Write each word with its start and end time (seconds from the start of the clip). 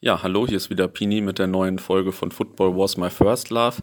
Ja, 0.00 0.22
hallo, 0.22 0.46
hier 0.46 0.58
ist 0.58 0.70
wieder 0.70 0.86
Pini 0.86 1.20
mit 1.20 1.40
der 1.40 1.48
neuen 1.48 1.80
Folge 1.80 2.12
von 2.12 2.30
Football 2.30 2.76
Was 2.76 2.96
My 2.96 3.10
First 3.10 3.50
Love. 3.50 3.82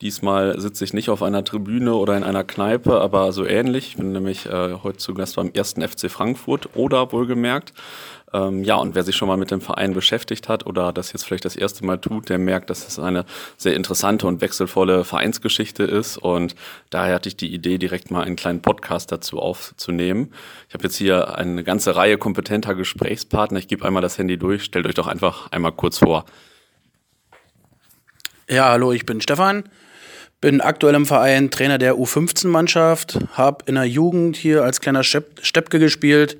Diesmal 0.00 0.60
sitze 0.60 0.84
ich 0.84 0.92
nicht 0.92 1.08
auf 1.08 1.24
einer 1.24 1.42
Tribüne 1.42 1.96
oder 1.96 2.16
in 2.16 2.22
einer 2.22 2.44
Kneipe, 2.44 3.00
aber 3.00 3.32
so 3.32 3.44
ähnlich. 3.44 3.88
Ich 3.88 3.96
bin 3.96 4.12
nämlich 4.12 4.46
äh, 4.46 4.74
heute 4.84 4.98
zu 4.98 5.12
Gast 5.12 5.34
beim 5.34 5.50
ersten 5.52 5.82
FC 5.82 6.08
Frankfurt 6.08 6.76
oder 6.76 7.10
wohlgemerkt. 7.10 7.72
Ähm, 8.36 8.64
ja, 8.64 8.76
und 8.76 8.94
wer 8.94 9.02
sich 9.02 9.16
schon 9.16 9.28
mal 9.28 9.36
mit 9.36 9.50
dem 9.50 9.60
Verein 9.60 9.94
beschäftigt 9.94 10.48
hat 10.48 10.66
oder 10.66 10.92
das 10.92 11.12
jetzt 11.12 11.24
vielleicht 11.24 11.44
das 11.44 11.56
erste 11.56 11.84
Mal 11.86 11.98
tut, 11.98 12.28
der 12.28 12.38
merkt, 12.38 12.68
dass 12.68 12.86
es 12.86 12.98
eine 12.98 13.24
sehr 13.56 13.74
interessante 13.74 14.26
und 14.26 14.40
wechselvolle 14.40 15.04
Vereinsgeschichte 15.04 15.84
ist. 15.84 16.18
Und 16.18 16.54
daher 16.90 17.14
hatte 17.14 17.28
ich 17.28 17.36
die 17.36 17.52
Idee, 17.52 17.78
direkt 17.78 18.10
mal 18.10 18.24
einen 18.24 18.36
kleinen 18.36 18.60
Podcast 18.60 19.10
dazu 19.10 19.38
aufzunehmen. 19.38 20.32
Ich 20.68 20.74
habe 20.74 20.84
jetzt 20.84 20.96
hier 20.96 21.36
eine 21.36 21.64
ganze 21.64 21.96
Reihe 21.96 22.18
kompetenter 22.18 22.74
Gesprächspartner. 22.74 23.58
Ich 23.58 23.68
gebe 23.68 23.86
einmal 23.86 24.02
das 24.02 24.18
Handy 24.18 24.36
durch. 24.36 24.64
Stellt 24.64 24.86
euch 24.86 24.94
doch 24.94 25.06
einfach 25.06 25.50
einmal 25.50 25.72
kurz 25.72 25.98
vor. 25.98 26.26
Ja, 28.48 28.70
hallo, 28.70 28.92
ich 28.92 29.06
bin 29.06 29.20
Stefan. 29.20 29.64
Bin 30.42 30.60
aktuell 30.60 30.94
im 30.94 31.06
Verein 31.06 31.50
Trainer 31.50 31.78
der 31.78 31.94
U15-Mannschaft, 31.94 33.18
habe 33.32 33.64
in 33.66 33.76
der 33.76 33.86
Jugend 33.86 34.36
hier 34.36 34.62
als 34.62 34.82
kleiner 34.82 35.02
Steppke 35.02 35.78
gespielt, 35.78 36.36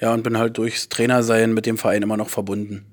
ja, 0.00 0.12
und 0.12 0.22
bin 0.22 0.38
halt 0.38 0.58
durchs 0.58 0.88
Trainersein 0.88 1.52
mit 1.52 1.66
dem 1.66 1.78
Verein 1.78 2.02
immer 2.02 2.16
noch 2.16 2.28
verbunden. 2.28 2.84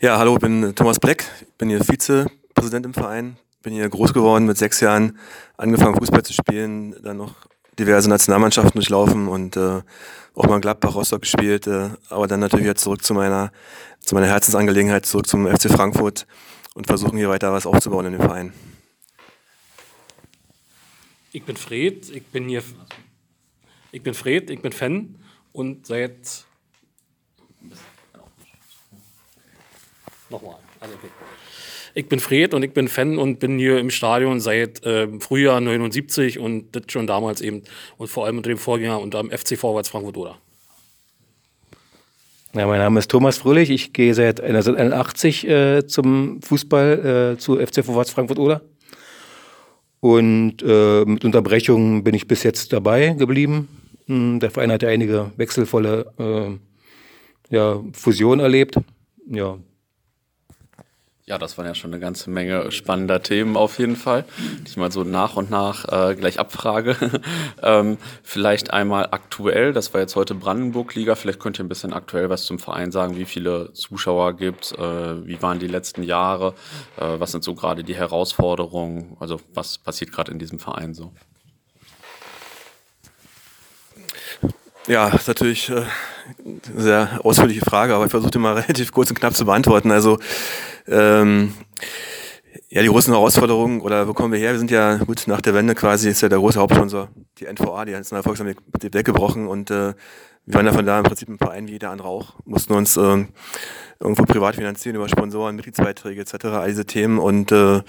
Ja, 0.00 0.18
hallo, 0.18 0.34
ich 0.34 0.40
bin 0.40 0.74
Thomas 0.74 0.98
Bleck, 0.98 1.24
bin 1.56 1.70
hier 1.70 1.82
Vizepräsident 1.82 2.84
im 2.84 2.92
Verein, 2.92 3.38
bin 3.62 3.72
hier 3.72 3.88
groß 3.88 4.12
geworden, 4.12 4.44
mit 4.44 4.58
sechs 4.58 4.80
Jahren 4.80 5.18
angefangen 5.56 5.96
Fußball 5.96 6.22
zu 6.22 6.34
spielen, 6.34 6.94
dann 7.02 7.16
noch 7.16 7.34
diverse 7.78 8.08
Nationalmannschaften 8.08 8.80
durchlaufen 8.80 9.28
und 9.28 9.56
äh, 9.56 9.80
auch 10.34 10.46
mal 10.46 10.56
in 10.56 10.60
Gladbach, 10.60 10.94
Rostock 10.94 11.22
gespielt, 11.22 11.66
äh, 11.66 11.90
aber 12.08 12.26
dann 12.26 12.40
natürlich 12.40 12.66
jetzt 12.66 12.82
zurück 12.82 13.02
zu 13.02 13.14
meiner, 13.14 13.50
zu 14.00 14.14
meiner 14.14 14.26
Herzensangelegenheit, 14.26 15.06
zurück 15.06 15.26
zum 15.26 15.46
FC 15.46 15.70
Frankfurt 15.70 16.26
und 16.74 16.86
versuchen 16.86 17.16
hier 17.16 17.28
weiter 17.28 17.52
was 17.52 17.66
aufzubauen 17.66 18.06
in 18.06 18.12
dem 18.12 18.20
Verein. 18.20 18.52
Ich 21.32 21.42
bin 21.44 21.56
Fred, 21.56 22.10
ich 22.10 22.26
bin 22.26 22.48
hier 22.48 22.62
ich 23.94 24.02
bin 24.02 24.14
Fred, 24.14 24.50
ich 24.50 24.60
bin 24.60 24.72
Fan 24.72 25.14
und 25.52 25.86
seit. 25.86 26.44
Nochmal. 30.28 30.56
Also 30.80 30.94
okay. 30.94 31.08
Ich 31.94 32.08
bin 32.08 32.18
Fred 32.18 32.54
und 32.54 32.64
ich 32.64 32.72
bin 32.72 32.88
Fan 32.88 33.18
und 33.18 33.38
bin 33.38 33.56
hier 33.56 33.78
im 33.78 33.90
Stadion 33.90 34.40
seit 34.40 34.84
äh, 34.84 35.06
Frühjahr 35.20 35.60
79 35.60 36.40
und 36.40 36.74
das 36.74 36.82
schon 36.88 37.06
damals 37.06 37.40
eben 37.40 37.62
und 37.98 38.08
vor 38.08 38.26
allem 38.26 38.38
unter 38.38 38.48
dem 38.48 38.58
Vorgänger 38.58 39.00
unter 39.00 39.22
dem 39.22 39.30
FC 39.30 39.56
Vorwärts 39.56 39.90
Frankfurt 39.90 40.16
oder. 40.16 40.38
Ja, 42.52 42.66
mein 42.66 42.80
Name 42.80 42.98
ist 42.98 43.10
Thomas 43.12 43.38
Fröhlich. 43.38 43.70
Ich 43.70 43.92
gehe 43.92 44.12
seit 44.14 44.40
1981 44.40 45.48
äh, 45.48 45.86
zum 45.86 46.42
Fußball 46.42 47.34
äh, 47.34 47.38
zu 47.38 47.64
FC 47.64 47.84
Vorwärts 47.84 48.10
Frankfurt 48.10 48.40
oder. 48.40 48.62
Und 50.00 50.62
äh, 50.62 51.04
mit 51.04 51.24
Unterbrechungen 51.24 52.02
bin 52.02 52.14
ich 52.14 52.26
bis 52.26 52.42
jetzt 52.42 52.72
dabei 52.72 53.10
geblieben. 53.10 53.68
Hm, 54.06 54.40
der 54.40 54.50
Verein 54.50 54.72
hat 54.72 54.82
ja 54.82 54.88
einige 54.88 55.32
wechselvolle 55.36 56.12
äh, 56.18 57.54
ja, 57.54 57.82
Fusionen 57.92 58.40
erlebt. 58.40 58.76
Ja. 59.26 59.58
Ja, 61.26 61.38
das 61.38 61.56
waren 61.56 61.64
ja 61.64 61.74
schon 61.74 61.90
eine 61.90 62.00
ganze 62.00 62.28
Menge 62.28 62.70
spannender 62.70 63.22
Themen 63.22 63.56
auf 63.56 63.78
jeden 63.78 63.96
Fall, 63.96 64.26
die 64.60 64.68
ich 64.68 64.76
mal 64.76 64.92
so 64.92 65.04
nach 65.04 65.36
und 65.36 65.50
nach 65.50 65.86
äh, 66.10 66.14
gleich 66.16 66.38
abfrage. 66.38 66.96
ähm, 67.62 67.96
vielleicht 68.22 68.74
einmal 68.74 69.08
aktuell, 69.10 69.72
das 69.72 69.94
war 69.94 70.02
jetzt 70.02 70.16
heute 70.16 70.34
Brandenburg-Liga, 70.34 71.14
vielleicht 71.14 71.40
könnt 71.40 71.58
ihr 71.58 71.64
ein 71.64 71.70
bisschen 71.70 71.94
aktuell 71.94 72.28
was 72.28 72.44
zum 72.44 72.58
Verein 72.58 72.92
sagen, 72.92 73.16
wie 73.16 73.24
viele 73.24 73.72
Zuschauer 73.72 74.36
gibt 74.36 74.72
äh, 74.72 75.26
wie 75.26 75.40
waren 75.40 75.58
die 75.58 75.66
letzten 75.66 76.02
Jahre, 76.02 76.52
äh, 76.98 77.18
was 77.18 77.32
sind 77.32 77.42
so 77.42 77.54
gerade 77.54 77.84
die 77.84 77.96
Herausforderungen, 77.96 79.16
also 79.18 79.40
was 79.54 79.78
passiert 79.78 80.12
gerade 80.12 80.30
in 80.30 80.38
diesem 80.38 80.58
Verein 80.58 80.92
so? 80.92 81.10
Ja, 84.86 85.08
ist 85.08 85.28
natürlich 85.28 85.70
äh, 85.70 85.82
eine 86.44 86.82
sehr 86.82 87.20
ausführliche 87.24 87.64
Frage, 87.64 87.94
aber 87.94 88.04
ich 88.04 88.10
versuche 88.10 88.30
die 88.30 88.38
mal 88.38 88.52
relativ 88.58 88.92
kurz 88.92 89.08
und 89.08 89.18
knapp 89.18 89.34
zu 89.34 89.46
beantworten. 89.46 89.90
Also 89.90 90.18
ähm, 90.86 91.54
ja, 92.68 92.82
die 92.82 92.88
großen 92.88 93.12
Herausforderungen, 93.12 93.80
oder 93.80 94.06
wo 94.08 94.12
kommen 94.12 94.32
wir 94.32 94.38
her? 94.38 94.52
Wir 94.52 94.58
sind 94.58 94.70
ja, 94.70 94.96
gut, 94.96 95.22
nach 95.26 95.40
der 95.40 95.54
Wende 95.54 95.74
quasi 95.74 96.10
ist 96.10 96.20
ja 96.20 96.28
der 96.28 96.38
große 96.38 96.60
Hauptsponsor, 96.60 97.08
die 97.38 97.46
NVA, 97.46 97.86
die 97.86 97.92
ist 97.92 98.12
in 98.12 98.16
der 98.16 98.24
Volksarmee 98.24 98.56
weggebrochen 98.82 99.46
und 99.46 99.70
äh, 99.70 99.94
wir 100.44 100.54
waren 100.54 100.66
ja 100.66 100.72
von 100.72 100.84
da 100.84 100.98
im 100.98 101.04
Prinzip 101.04 101.28
ein 101.30 101.38
Verein 101.38 101.66
wie 101.66 101.72
jeder 101.72 101.90
andere 101.90 102.08
auch, 102.08 102.34
mussten 102.44 102.74
uns 102.74 102.98
äh, 102.98 103.24
irgendwo 104.00 104.24
privat 104.24 104.56
finanzieren 104.56 104.96
über 104.96 105.08
Sponsoren, 105.08 105.56
Mitgliedsbeiträge 105.56 106.20
etc., 106.20 106.44
all 106.46 106.68
diese 106.68 106.84
Themen 106.84 107.18
und 107.18 107.52
äh, 107.52 107.80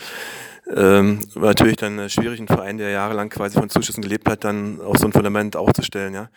ähm, 0.74 1.20
war 1.34 1.50
natürlich 1.50 1.76
dann 1.76 2.10
schwierig, 2.10 2.40
einen 2.40 2.48
Verein, 2.48 2.78
der 2.78 2.90
jahrelang 2.90 3.30
quasi 3.30 3.60
von 3.60 3.70
Zuschüssen 3.70 4.02
gelebt 4.02 4.30
hat, 4.30 4.46
dann 4.46 4.80
auf 4.80 4.98
so 4.98 5.06
ein 5.06 5.12
Fundament 5.12 5.58
aufzustellen, 5.58 6.14
ja. 6.14 6.30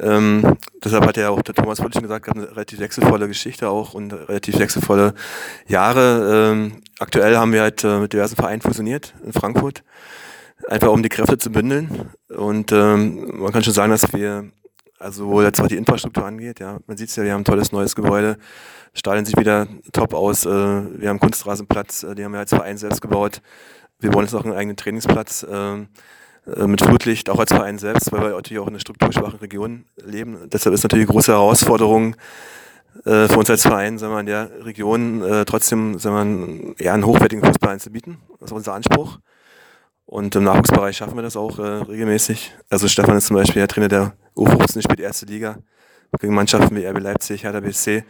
Ähm, 0.00 0.56
deshalb 0.82 1.06
hat 1.06 1.16
ja 1.16 1.30
auch 1.30 1.42
der 1.42 1.54
Thomas 1.54 1.80
Wollchen 1.80 2.02
gesagt, 2.02 2.26
gab 2.26 2.36
eine 2.36 2.50
relativ 2.50 2.80
wechselvolle 2.80 3.28
Geschichte 3.28 3.68
auch 3.68 3.94
und 3.94 4.12
relativ 4.12 4.58
wechselvolle 4.58 5.14
Jahre. 5.66 6.52
Ähm, 6.52 6.82
aktuell 6.98 7.36
haben 7.36 7.52
wir 7.52 7.62
halt 7.62 7.84
äh, 7.84 8.00
mit 8.00 8.12
diversen 8.12 8.34
Vereinen 8.34 8.60
fusioniert 8.60 9.14
in 9.24 9.32
Frankfurt, 9.32 9.84
einfach 10.68 10.88
um 10.88 11.02
die 11.02 11.08
Kräfte 11.08 11.38
zu 11.38 11.50
bündeln. 11.50 12.10
Und 12.28 12.72
ähm, 12.72 13.38
man 13.38 13.52
kann 13.52 13.62
schon 13.62 13.72
sagen, 13.72 13.92
dass 13.92 14.12
wir, 14.12 14.50
also 14.98 15.42
jetzt 15.42 15.60
was 15.60 15.68
die 15.68 15.76
Infrastruktur 15.76 16.24
angeht, 16.24 16.58
ja, 16.58 16.78
man 16.86 16.96
sieht 16.96 17.10
es 17.10 17.16
ja, 17.16 17.22
wir 17.22 17.32
haben 17.32 17.42
ein 17.42 17.46
tolles 17.46 17.70
neues 17.70 17.94
Gebäude, 17.94 18.36
Stadion 18.94 19.24
sieht 19.24 19.38
wieder 19.38 19.68
top 19.92 20.12
aus, 20.12 20.44
äh, 20.44 20.50
wir 20.50 21.08
haben 21.08 21.20
Kunstrasenplatz, 21.20 22.02
äh, 22.02 22.14
die 22.16 22.24
haben 22.24 22.32
wir 22.32 22.40
als 22.40 22.50
Verein 22.50 22.78
selbst 22.78 23.00
gebaut. 23.00 23.42
Wir 24.00 24.12
wollen 24.12 24.26
jetzt 24.26 24.32
noch 24.32 24.44
einen 24.44 24.54
eigenen 24.54 24.76
Trainingsplatz. 24.76 25.44
Äh, 25.44 25.86
mit 26.66 26.82
Flutlicht, 26.82 27.30
auch 27.30 27.38
als 27.38 27.52
Verein 27.52 27.78
selbst, 27.78 28.12
weil 28.12 28.20
wir 28.20 28.30
natürlich 28.30 28.58
auch 28.58 28.66
in 28.66 28.74
einer 28.74 28.80
strukturschwachen 28.80 29.38
Region 29.38 29.86
leben. 30.04 30.48
Deshalb 30.52 30.74
ist 30.74 30.82
natürlich 30.82 31.06
eine 31.06 31.12
große 31.12 31.32
Herausforderung 31.32 32.16
äh, 33.04 33.28
für 33.28 33.38
uns 33.38 33.50
als 33.50 33.62
Verein, 33.62 33.98
sagen 33.98 34.12
wir, 34.12 34.20
in 34.20 34.26
der 34.26 34.50
Region 34.64 35.22
äh, 35.22 35.44
trotzdem 35.44 35.98
sagen 35.98 36.74
wir, 36.76 36.84
eher 36.86 36.94
einen 36.94 37.06
hochwertigen 37.06 37.44
Fußball 37.44 37.72
anzubieten. 37.72 38.18
Das 38.40 38.50
ist 38.50 38.56
unser 38.56 38.74
Anspruch. 38.74 39.18
Und 40.06 40.36
im 40.36 40.44
Nachwuchsbereich 40.44 40.96
schaffen 40.96 41.16
wir 41.16 41.22
das 41.22 41.36
auch 41.36 41.58
äh, 41.58 41.62
regelmäßig. 41.62 42.54
Also 42.68 42.88
Stefan 42.88 43.16
ist 43.16 43.26
zum 43.26 43.36
Beispiel 43.36 43.60
der 43.60 43.68
Trainer 43.68 43.88
der 43.88 44.12
U15, 44.36 44.82
spielt 44.82 45.00
erste 45.00 45.26
Liga 45.26 45.58
gegen 46.20 46.34
Mannschaften 46.34 46.76
wie 46.76 46.86
RB 46.86 47.00
Leipzig, 47.00 47.42
Hertha 47.42 47.60
BSC. 47.60 48.04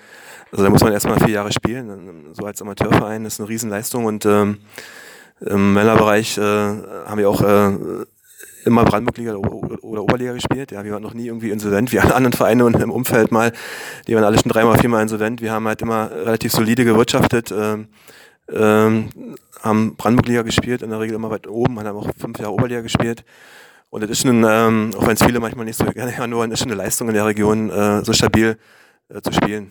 Also 0.53 0.65
da 0.65 0.71
muss 0.71 0.83
man 0.83 0.93
erstmal 0.93 1.19
vier 1.19 1.31
Jahre 1.31 1.53
spielen. 1.53 2.35
So 2.35 2.45
als 2.45 2.61
Amateurverein 2.61 3.25
das 3.25 3.35
ist 3.35 3.41
eine 3.41 3.49
Riesenleistung. 3.49 4.05
Und 4.05 4.27
ähm, 4.27 4.59
im 5.41 5.73
Männerbereich 5.73 6.37
äh, 6.37 6.43
haben 6.43 7.19
wir 7.19 7.31
auch 7.31 7.41
äh, 7.41 8.05
immer 8.65 8.85
Brandenburg-Liga 8.85 9.35
oder 9.35 10.03
Oberliga 10.03 10.33
gespielt. 10.33 10.73
Ja, 10.73 10.85
wir 10.85 10.93
waren 10.93 11.03
noch 11.03 11.15
nie 11.15 11.27
irgendwie 11.27 11.51
insolvent, 11.51 11.93
wie 11.93 12.01
alle 12.01 12.15
anderen 12.15 12.33
Vereine 12.33 12.65
und 12.65 12.77
im 12.77 12.91
Umfeld 12.91 13.33
mal. 13.33 13.53
Die 14.07 14.15
waren 14.15 14.25
alle 14.25 14.39
schon 14.39 14.51
dreimal, 14.51 14.79
viermal 14.79 15.03
insolvent. 15.03 15.41
Wir 15.41 15.53
haben 15.53 15.67
halt 15.67 15.83
immer 15.83 16.11
relativ 16.11 16.53
solide 16.53 16.85
gewirtschaftet, 16.85 17.53
ähm, 17.53 17.89
ähm, 18.53 19.09
haben 19.63 19.97
Brandenburg-Liga 19.97 20.43
gespielt, 20.43 20.83
in 20.83 20.91
der 20.91 21.01
Regel 21.01 21.15
immer 21.15 21.31
weit 21.31 21.47
oben, 21.47 21.79
haben 21.79 21.97
auch 21.97 22.11
fünf 22.19 22.39
Jahre 22.39 22.53
Oberliga 22.53 22.81
gespielt. 22.81 23.25
Und 23.91 24.03
das 24.03 24.11
ist 24.11 24.23
schon, 24.23 24.45
ähm, 24.47 24.91
auch 24.97 25.07
wenn 25.07 25.15
es 25.15 25.23
viele 25.23 25.41
manchmal 25.41 25.65
nicht 25.65 25.79
so 25.79 25.85
gerne 25.95 26.17
hören 26.17 26.35
wollen, 26.35 26.51
ist 26.51 26.59
schon 26.59 26.71
eine 26.71 26.77
Leistung 26.77 27.09
in 27.09 27.15
der 27.15 27.27
Region, 27.27 27.71
äh, 27.71 28.05
so 28.05 28.13
stabil 28.13 28.59
äh, 29.09 29.21
zu 29.21 29.33
spielen. 29.33 29.71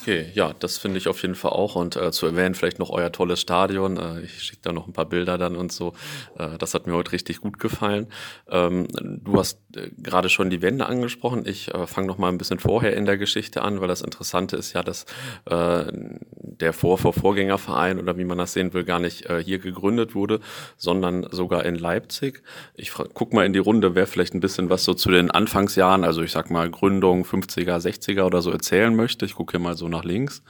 Okay, 0.00 0.30
ja, 0.34 0.52
das 0.58 0.78
finde 0.78 0.98
ich 0.98 1.08
auf 1.08 1.22
jeden 1.22 1.34
Fall 1.34 1.52
auch. 1.52 1.76
Und 1.76 1.96
äh, 1.96 2.10
zu 2.10 2.26
erwähnen, 2.26 2.54
vielleicht 2.54 2.78
noch 2.78 2.90
euer 2.90 3.12
tolles 3.12 3.40
Stadion. 3.40 3.96
Äh, 3.96 4.22
ich 4.22 4.42
schicke 4.42 4.60
da 4.62 4.72
noch 4.72 4.86
ein 4.86 4.92
paar 4.92 5.06
Bilder 5.06 5.38
dann 5.38 5.56
und 5.56 5.72
so. 5.72 5.94
Äh, 6.36 6.58
das 6.58 6.74
hat 6.74 6.86
mir 6.86 6.94
heute 6.94 7.12
richtig 7.12 7.40
gut 7.40 7.58
gefallen. 7.58 8.08
Ähm, 8.50 8.88
du 8.92 9.38
hast 9.38 9.60
äh, 9.76 9.90
gerade 9.96 10.28
schon 10.28 10.50
die 10.50 10.62
Wände 10.62 10.86
angesprochen. 10.86 11.44
Ich 11.46 11.72
äh, 11.72 11.86
fange 11.86 12.08
noch 12.08 12.18
mal 12.18 12.28
ein 12.28 12.38
bisschen 12.38 12.58
vorher 12.58 12.96
in 12.96 13.06
der 13.06 13.16
Geschichte 13.18 13.62
an, 13.62 13.80
weil 13.80 13.88
das 13.88 14.02
Interessante 14.02 14.56
ist 14.56 14.72
ja, 14.72 14.82
dass 14.82 15.04
äh, 15.46 15.84
der 15.90 16.72
Vor 16.72 16.98
vor 16.98 17.12
Vorgängerverein 17.12 17.98
oder 17.98 18.18
wie 18.18 18.24
man 18.24 18.38
das 18.38 18.52
sehen 18.52 18.74
will, 18.74 18.84
gar 18.84 18.98
nicht 19.00 19.28
hier 19.44 19.58
gegründet 19.58 20.14
wurde, 20.14 20.40
sondern 20.76 21.26
sogar 21.30 21.64
in 21.64 21.74
Leipzig. 21.76 22.42
Ich 22.74 22.92
guck 22.92 23.32
mal 23.32 23.44
in 23.44 23.52
die 23.52 23.58
Runde, 23.58 23.94
wer 23.94 24.06
vielleicht 24.06 24.34
ein 24.34 24.40
bisschen 24.40 24.70
was 24.70 24.84
so 24.84 24.94
zu 24.94 25.10
den 25.10 25.30
Anfangsjahren, 25.30 26.04
also 26.04 26.22
ich 26.22 26.32
sag 26.32 26.50
mal 26.50 26.70
Gründung 26.70 27.24
50er, 27.24 27.78
60er 27.78 28.22
oder 28.22 28.42
so 28.42 28.50
erzählen 28.50 28.94
möchte. 28.94 29.24
Ich 29.24 29.34
gucke 29.34 29.52
hier 29.52 29.60
mal 29.60 29.76
so 29.76 29.83
nach 29.88 30.04
links. 30.04 30.42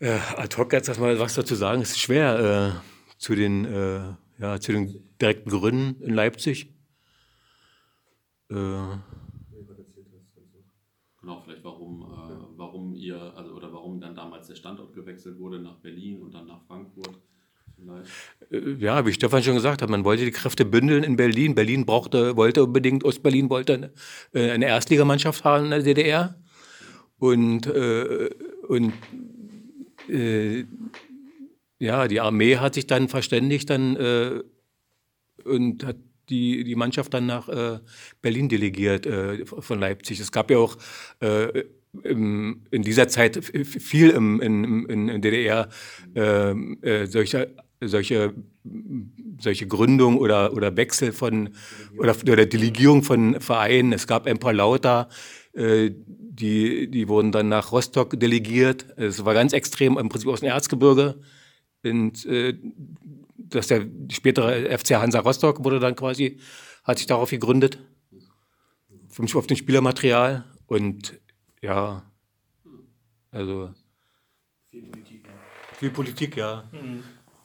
Äh, 0.00 0.18
ad 0.36 0.56
hoc 0.56 0.72
jetzt 0.72 0.88
erstmal 0.88 1.18
was 1.18 1.34
dazu 1.34 1.54
sagen, 1.54 1.82
ist 1.82 1.98
schwer 1.98 2.38
äh, 2.74 3.18
zu, 3.18 3.34
den, 3.34 3.66
äh, 3.66 4.14
ja, 4.38 4.58
zu 4.58 4.72
den 4.72 5.08
direkten 5.20 5.50
Gründen 5.50 6.02
in 6.02 6.14
Leipzig. 6.14 6.72
Äh, 8.48 8.54
genau, 11.20 11.42
vielleicht 11.44 11.62
warum, 11.62 12.02
äh, 12.02 12.58
warum 12.58 12.94
ihr, 12.94 13.20
also 13.36 13.52
oder 13.52 13.70
warum 13.74 14.00
dann 14.00 14.14
damals 14.14 14.46
der 14.48 14.54
Standort 14.54 14.94
gewechselt 14.94 15.38
wurde 15.38 15.60
nach 15.60 15.76
Berlin 15.76 16.22
und 16.22 16.32
dann 16.32 16.46
nach 16.46 16.62
Frankfurt. 16.62 17.20
Äh, 18.50 18.74
ja, 18.78 19.06
wie 19.06 19.12
Stefan 19.12 19.42
schon 19.42 19.54
gesagt 19.54 19.82
hat, 19.82 19.90
man 19.90 20.04
wollte 20.04 20.24
die 20.24 20.30
Kräfte 20.30 20.64
bündeln 20.64 21.04
in 21.04 21.16
Berlin. 21.16 21.54
Berlin 21.54 21.86
brauchte, 21.86 22.36
wollte 22.36 22.64
unbedingt, 22.64 23.04
Ostberlin 23.04 23.50
wollte 23.50 23.74
eine, 24.34 24.64
äh, 24.64 24.68
Erstligamannschaft 24.68 25.44
haben 25.44 25.66
in 25.66 25.70
der 25.70 25.82
DDR. 25.82 26.36
Und, 27.18 27.66
äh, 27.66 28.30
und 28.68 28.92
äh, 30.08 30.64
ja, 31.78 32.08
die 32.08 32.20
Armee 32.20 32.56
hat 32.56 32.74
sich 32.74 32.86
dann 32.86 33.08
verständigt 33.08 33.70
dann, 33.70 33.96
äh, 33.96 34.42
und 35.44 35.84
hat 35.84 35.96
die, 36.28 36.64
die 36.64 36.76
Mannschaft 36.76 37.12
dann 37.14 37.26
nach 37.26 37.48
äh, 37.48 37.80
Berlin 38.22 38.48
delegiert 38.48 39.08
von 39.46 39.80
Leipzig. 39.80 40.20
Es 40.20 40.30
gab 40.30 40.50
ja 40.50 40.58
auch 40.58 40.76
im, 42.02 42.62
in 42.70 42.82
dieser 42.82 43.08
Zeit 43.08 43.44
viel 43.44 44.10
im, 44.10 44.40
in, 44.40 44.86
in, 44.86 45.08
in 45.08 45.22
DDR 45.22 45.68
äh, 46.14 47.06
solche 47.06 47.56
solche, 47.80 48.34
solche 49.40 49.66
Gründung 49.66 50.18
oder, 50.18 50.52
oder 50.52 50.76
Wechsel 50.76 51.12
von 51.12 51.50
oder, 51.96 52.14
oder 52.22 52.46
Delegierung 52.46 53.02
von 53.02 53.40
Vereinen. 53.40 53.92
Es 53.92 54.06
gab 54.06 54.26
ein 54.26 54.38
paar 54.38 54.52
Lauter, 54.52 55.08
äh, 55.52 55.90
die, 55.92 56.90
die 56.90 57.08
wurden 57.08 57.32
dann 57.32 57.48
nach 57.48 57.72
Rostock 57.72 58.18
delegiert. 58.18 58.86
Es 58.96 59.24
war 59.24 59.34
ganz 59.34 59.52
extrem, 59.52 59.98
im 59.98 60.08
Prinzip 60.08 60.28
aus 60.28 60.40
dem 60.40 60.48
Erzgebirge. 60.48 61.20
Und, 61.82 62.24
äh, 62.26 62.58
dass 63.36 63.66
der 63.66 63.86
spätere 64.10 64.78
FC 64.78 64.92
Hansa 64.92 65.20
Rostock 65.20 65.64
wurde 65.64 65.80
dann 65.80 65.96
quasi, 65.96 66.38
hat 66.84 66.98
sich 66.98 67.06
darauf 67.06 67.30
gegründet. 67.30 67.78
Auf 69.34 69.46
dem 69.46 69.56
Spielermaterial. 69.56 70.44
Und 70.66 71.20
ja, 71.60 72.10
also. 73.30 73.74
Viel 74.70 74.82
Politik, 74.82 75.26
ja. 75.26 75.32
Viel 75.76 75.90
Politik, 75.90 76.36
ja. 76.36 76.64
Mhm. 76.72 77.02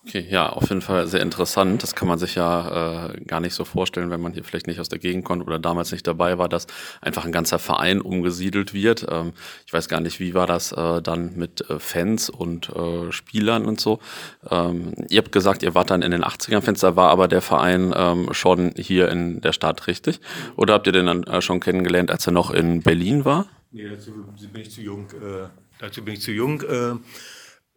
Okay, 0.07 0.23
ja, 0.29 0.49
auf 0.49 0.69
jeden 0.69 0.81
Fall 0.81 1.07
sehr 1.07 1.21
interessant. 1.21 1.81
Das 1.81 1.95
kann 1.95 2.07
man 2.07 2.19
sich 2.19 2.35
ja 2.35 3.07
äh, 3.07 3.21
gar 3.21 3.39
nicht 3.39 3.55
so 3.55 3.65
vorstellen, 3.65 4.11
wenn 4.11 4.21
man 4.21 4.33
hier 4.33 4.43
vielleicht 4.43 4.67
nicht 4.67 4.79
aus 4.79 4.87
der 4.87 4.99
Gegend 4.99 5.25
kommt 5.25 5.45
oder 5.47 5.57
damals 5.57 5.91
nicht 5.91 6.05
dabei 6.05 6.37
war, 6.37 6.47
dass 6.47 6.67
einfach 7.01 7.25
ein 7.25 7.31
ganzer 7.31 7.57
Verein 7.57 8.01
umgesiedelt 8.01 8.75
wird. 8.75 9.07
Ähm, 9.09 9.33
ich 9.65 9.73
weiß 9.73 9.89
gar 9.89 10.01
nicht, 10.01 10.19
wie 10.19 10.35
war 10.35 10.45
das 10.45 10.71
äh, 10.73 11.01
dann 11.01 11.35
mit 11.35 11.67
äh, 11.71 11.79
Fans 11.79 12.29
und 12.29 12.69
äh, 12.69 13.11
Spielern 13.11 13.65
und 13.65 13.79
so. 13.79 13.99
Ähm, 14.47 14.93
ihr 15.09 15.17
habt 15.17 15.31
gesagt, 15.31 15.63
ihr 15.63 15.73
wart 15.73 15.89
dann 15.89 16.03
in 16.03 16.11
den 16.11 16.23
80ern 16.23 16.61
Fans, 16.61 16.81
da 16.81 16.95
war 16.95 17.09
aber 17.09 17.27
der 17.27 17.41
Verein 17.41 17.91
ähm, 17.97 18.31
schon 18.31 18.73
hier 18.77 19.09
in 19.09 19.41
der 19.41 19.53
Stadt, 19.53 19.87
richtig? 19.87 20.21
Oder 20.55 20.75
habt 20.75 20.85
ihr 20.85 20.93
den 20.93 21.07
dann 21.07 21.23
äh, 21.23 21.41
schon 21.41 21.59
kennengelernt, 21.59 22.11
als 22.11 22.27
er 22.27 22.31
noch 22.31 22.51
in 22.51 22.83
Berlin 22.83 23.25
war? 23.25 23.47
Nee, 23.71 23.89
dazu 23.89 24.11
bin 24.53 24.61
ich 24.61 24.69
zu 24.69 24.81
jung. 24.81 25.07
Äh, 25.13 25.47
dazu 25.79 26.05
bin 26.05 26.13
ich 26.13 26.21
zu 26.21 26.31
jung. 26.31 26.61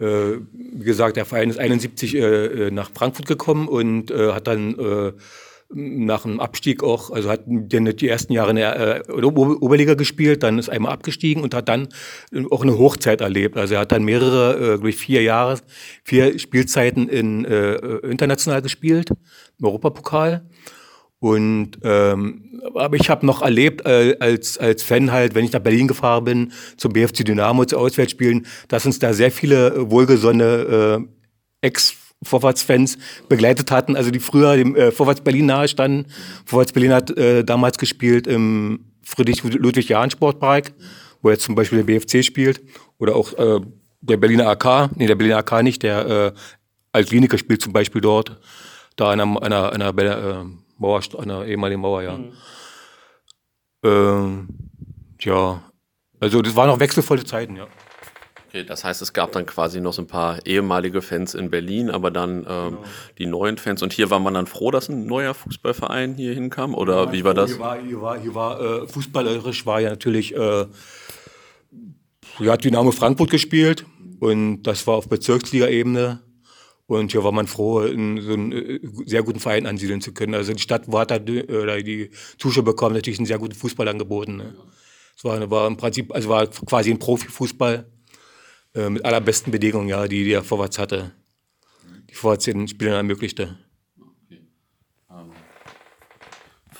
Äh, 0.00 0.05
äh, 0.05 0.41
wie 0.53 0.85
gesagt, 0.85 1.17
der 1.17 1.25
Verein 1.25 1.50
ist 1.50 1.59
71 1.59 2.15
äh, 2.15 2.19
äh, 2.19 2.71
nach 2.71 2.91
Frankfurt 2.95 3.27
gekommen 3.27 3.69
und 3.69 4.11
hat 4.11 4.47
dann 4.47 5.15
nach 5.71 6.23
dem 6.23 6.41
Abstieg 6.41 6.83
auch, 6.83 7.11
also 7.11 7.29
hat 7.29 7.43
die 7.47 8.09
ersten 8.09 8.33
Jahre 8.33 8.50
in 8.50 8.56
der 8.56 9.06
äh, 9.06 9.12
Oberliga 9.12 9.95
gespielt, 9.95 10.43
dann 10.43 10.59
ist 10.59 10.71
einmal 10.71 10.93
abgestiegen 10.93 11.43
und 11.43 11.53
hat 11.53 11.69
dann 11.69 11.89
auch 12.50 12.62
eine 12.62 12.79
Hochzeit 12.79 13.21
erlebt. 13.21 13.59
Also 13.59 13.75
er 13.75 13.81
hat 13.81 13.93
dann 13.93 14.03
mehrere, 14.03 14.77
äh, 14.77 14.79
durch 14.79 14.97
vier 14.97 15.23
Jahre, 15.23 15.59
vier 16.05 16.39
Spielzeiten 16.39 17.11
in 17.11 17.44
äh, 17.44 17.75
international 17.99 18.62
gespielt, 18.62 19.11
im 19.59 19.65
Europapokal. 19.67 20.47
Und 21.20 21.79
ähm, 21.82 22.61
aber 22.75 22.97
ich 22.97 23.11
habe 23.11 23.26
noch 23.26 23.43
erlebt 23.43 23.85
äh, 23.85 24.17
als 24.20 24.56
als 24.59 24.85
Fan 24.85 25.11
halt, 25.11 25.35
wenn 25.35 25.44
ich 25.44 25.53
nach 25.53 25.61
Berlin 25.61 25.88
gefahren 25.88 26.25
bin 26.25 26.53
zum 26.76 26.93
BFC 26.93 27.25
Dynamo 27.25 27.65
zu 27.65 27.76
Auswärtsspielen, 27.76 28.47
dass 28.69 28.87
uns 28.87 29.00
da 29.00 29.12
sehr 29.12 29.32
viele 29.32 29.75
äh, 29.75 29.91
wohlgesonnene 29.91 31.00
äh, 31.00 31.67
Ex 31.67 31.97
Vorwärtsfans 32.23 32.99
begleitet 33.29 33.70
hatten, 33.70 33.97
also 33.97 34.11
die 34.11 34.19
früher 34.19 34.56
dem 34.56 34.75
äh, 34.75 34.91
Vorwärts 34.91 35.20
Berlin 35.20 35.47
nahestanden. 35.47 36.06
Vorwärts 36.44 36.73
Berlin 36.73 36.93
hat 36.93 37.17
äh, 37.17 37.44
damals 37.44 37.79
gespielt 37.79 38.26
im 38.26 38.93
Friedrich 39.03 39.43
Ludwig 39.44 39.88
Jahn 39.88 40.11
Sportpark, 40.11 40.73
wo 41.23 41.31
jetzt 41.31 41.44
zum 41.44 41.55
Beispiel 41.55 41.82
der 41.82 41.85
BFC 41.85 42.25
spielt 42.25 42.61
oder 42.99 43.15
auch 43.15 43.32
äh, 43.35 43.61
der 44.00 44.17
Berliner 44.17 44.49
AK, 44.49 44.97
nee 44.97 45.06
der 45.06 45.15
Berliner 45.15 45.38
AK 45.38 45.62
nicht, 45.62 45.82
der 45.82 46.06
äh, 46.06 46.32
Altkliniker 46.93 47.38
spielt 47.38 47.62
zum 47.62 47.73
Beispiel 47.73 48.00
dort, 48.00 48.41
da 48.97 49.11
einer 49.11 49.41
einer, 49.43 49.73
einer, 49.73 49.97
einer 49.97 50.41
äh, 50.41 50.44
Mauer, 50.79 51.01
einer 51.19 51.45
ehemaligen 51.45 51.81
Mauer, 51.81 52.03
ja. 52.03 52.17
Mhm. 52.17 52.33
Ähm, 53.85 54.49
ja, 55.21 55.63
also 56.21 56.43
das 56.43 56.57
waren 56.57 56.69
noch 56.69 56.81
wechselvolle 56.81 57.25
Zeiten, 57.25 57.57
ja. 57.57 57.67
Okay, 58.49 58.65
das 58.65 58.83
heißt, 58.83 59.03
es 59.03 59.13
gab 59.13 59.33
dann 59.33 59.45
quasi 59.45 59.81
noch 59.81 59.93
so 59.93 60.01
ein 60.01 60.07
paar 60.07 60.45
ehemalige 60.47 61.03
Fans 61.03 61.35
in 61.35 61.51
Berlin, 61.51 61.91
aber 61.91 62.11
dann 62.11 62.39
ähm, 62.39 62.45
genau. 62.45 62.85
die 63.19 63.27
neuen 63.27 63.59
Fans. 63.59 63.83
Und 63.83 63.93
hier 63.93 64.09
war 64.09 64.21
man 64.21 64.33
dann 64.33 64.47
froh, 64.47 64.71
dass 64.71 64.89
ein 64.89 65.05
neuer 65.05 65.35
Fußballverein 65.35 66.15
hier 66.15 66.33
hinkam? 66.33 66.75
Oder 66.75 67.05
ja, 67.05 67.13
wie 67.13 67.25
war 67.25 67.35
das? 67.35 67.51
Hier 67.51 67.61
war, 67.61 67.79
hier 67.79 68.01
war, 68.01 68.19
hier 68.19 68.35
war 68.35 68.61
äh, 68.61 68.89
fußballerisch 68.89 69.67
war 69.67 69.81
ja 69.81 69.91
natürlich, 69.91 70.35
äh, 70.35 70.65
hat 72.41 72.65
Dynamo 72.65 72.91
Frankfurt 72.91 73.31
gespielt 73.31 73.85
und 74.19 74.63
das 74.63 74.87
war 74.87 74.95
auf 74.95 75.11
Bezirksliga-Ebene. 75.11 76.21
Und 76.88 77.12
hier 77.12 77.23
war 77.23 77.32
man 77.32 77.46
froh, 77.46 77.82
in 77.82 78.19
so 78.19 78.32
einen 78.32 78.50
äh, 78.50 78.81
sehr 79.05 79.23
guten 79.23 79.40
Verein 79.40 79.67
ansiedeln 79.67 80.00
zu 80.00 80.12
können. 80.12 80.35
Also 80.35 80.55
die 80.55 80.62
Stadt 80.62 80.90
war 80.90 81.05
da, 81.05 81.17
oder 81.17 81.82
die 81.82 82.11
Zuschauer 82.38 82.64
bekommen 82.64 82.94
natürlich 82.94 83.19
einen 83.19 83.26
sehr 83.26 83.38
guten 83.38 83.55
Fußball 83.55 83.87
angeboten. 83.88 84.38
Ne? 84.38 84.55
Es 85.14 85.23
war, 85.23 85.50
war 85.50 85.67
im 85.67 85.76
Prinzip, 85.76 86.14
also 86.14 86.31
war 86.31 86.46
quasi 86.46 86.90
ein 86.90 86.99
Profifußball 86.99 87.87
äh, 88.75 88.88
mit 88.88 89.05
allerbesten 89.05 89.52
Bedingungen, 89.52 89.88
ja, 89.88 90.08
die 90.08 90.25
der 90.25 90.43
Vorwärts 90.43 90.79
hatte, 90.79 91.12
die 92.08 92.14
Vorwärts 92.14 92.46
den 92.46 92.67
Spielern 92.67 92.94
ermöglichte. 92.94 93.58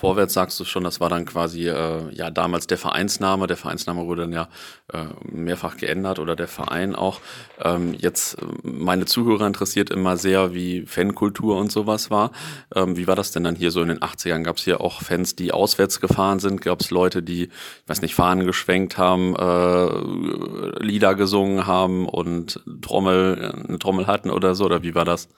Vorwärts 0.01 0.35
sagst 0.35 0.61
du 0.61 0.65
schon, 0.65 0.85
das 0.85 1.01
war 1.01 1.09
dann 1.09 1.25
quasi 1.25 1.67
äh, 1.69 2.15
ja 2.15 2.31
damals 2.31 2.69
der 2.69 2.79
Vereinsname. 2.79 3.49
Der 3.49 3.57
Vereinsname 3.57 4.07
wurde 4.07 4.23
dann 4.23 4.33
ja 4.33 4.49
äh, 4.93 5.07
mehrfach 5.29 5.77
geändert 5.77 6.21
oder 6.21 6.37
der 6.37 6.47
Verein 6.47 6.95
auch. 6.95 7.21
Ähm, 7.61 7.95
jetzt 7.99 8.35
äh, 8.35 8.47
meine 8.63 9.07
Zuhörer 9.07 9.45
interessiert 9.45 9.91
immer 9.91 10.17
sehr, 10.17 10.55
wie 10.55 10.87
Fankultur 10.87 11.57
und 11.59 11.73
sowas 11.73 12.13
war. 12.13 12.31
Ähm, 12.77 12.97
wie 12.97 13.09
war 13.09 13.17
das 13.17 13.33
denn 13.33 13.43
dann 13.43 13.57
hier 13.57 13.73
so 13.73 13.83
in 13.83 13.89
den 13.89 13.99
80ern? 13.99 14.45
Gab 14.45 14.59
es 14.59 14.63
hier 14.63 14.81
auch 14.81 15.03
Fans, 15.03 15.35
die 15.35 15.51
auswärts 15.51 16.01
gefahren 16.01 16.39
sind? 16.39 16.61
Gab 16.61 16.81
es 16.81 16.93
Leute, 16.93 17.21
die, 17.21 17.47
ich 17.47 17.89
weiß 17.89 18.01
nicht, 18.01 18.15
Fahnen 18.15 18.47
geschwenkt 18.47 18.99
haben, 18.99 19.35
äh, 19.35 20.81
Lieder 20.81 21.17
gesungen 21.17 21.67
haben 21.67 22.07
und 22.07 22.61
Trommel, 22.83 23.65
eine 23.69 23.81
Trommel 23.81 24.07
hatten 24.07 24.31
oder 24.31 24.55
so? 24.55 24.67
Oder 24.67 24.85
wie 24.85 24.95
war 24.95 25.05
das? 25.05 25.29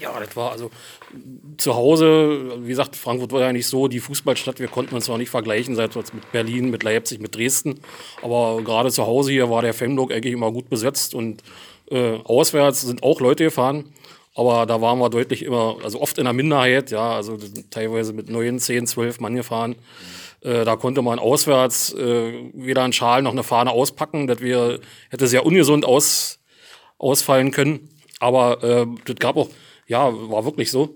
Ja, 0.00 0.18
das 0.18 0.34
war 0.34 0.52
also 0.52 0.70
zu 1.58 1.74
Hause, 1.74 2.64
wie 2.64 2.68
gesagt, 2.68 2.96
Frankfurt 2.96 3.32
war 3.32 3.42
ja 3.42 3.52
nicht 3.52 3.66
so 3.66 3.86
die 3.86 4.00
Fußballstadt. 4.00 4.58
Wir 4.58 4.68
konnten 4.68 4.94
uns 4.94 5.08
noch 5.08 5.18
nicht 5.18 5.28
vergleichen, 5.28 5.76
seit 5.76 5.94
mit 5.94 6.32
Berlin, 6.32 6.70
mit 6.70 6.82
Leipzig, 6.82 7.20
mit 7.20 7.36
Dresden. 7.36 7.80
Aber 8.22 8.62
gerade 8.62 8.90
zu 8.90 9.06
Hause 9.06 9.32
hier 9.32 9.50
war 9.50 9.60
der 9.60 9.74
Fanblock 9.74 10.10
eigentlich 10.10 10.32
immer 10.32 10.52
gut 10.52 10.70
besetzt 10.70 11.14
und 11.14 11.42
äh, 11.90 12.16
auswärts 12.24 12.80
sind 12.80 13.02
auch 13.02 13.20
Leute 13.20 13.44
gefahren. 13.44 13.92
Aber 14.34 14.64
da 14.64 14.80
waren 14.80 14.98
wir 14.98 15.10
deutlich 15.10 15.44
immer, 15.44 15.76
also 15.82 16.00
oft 16.00 16.16
in 16.16 16.24
der 16.24 16.32
Minderheit, 16.32 16.90
ja, 16.90 17.16
also 17.16 17.36
teilweise 17.70 18.12
mit 18.14 18.30
neun, 18.30 18.58
zehn, 18.58 18.86
zwölf 18.86 19.20
Mann 19.20 19.34
gefahren. 19.34 19.74
Äh, 20.40 20.64
da 20.64 20.76
konnte 20.76 21.02
man 21.02 21.18
auswärts 21.18 21.92
äh, 21.92 22.32
weder 22.54 22.84
einen 22.84 22.94
Schal 22.94 23.22
noch 23.22 23.32
eine 23.32 23.42
Fahne 23.42 23.72
auspacken. 23.72 24.26
Das 24.26 24.40
wir, 24.40 24.80
hätte 25.10 25.26
sehr 25.26 25.44
ungesund 25.44 25.84
aus, 25.84 26.38
ausfallen 26.96 27.50
können. 27.50 27.90
Aber 28.20 28.62
äh, 28.62 28.86
das 29.04 29.16
gab 29.16 29.36
auch 29.36 29.48
ja, 29.90 30.12
war 30.30 30.44
wirklich 30.44 30.70
so. 30.70 30.94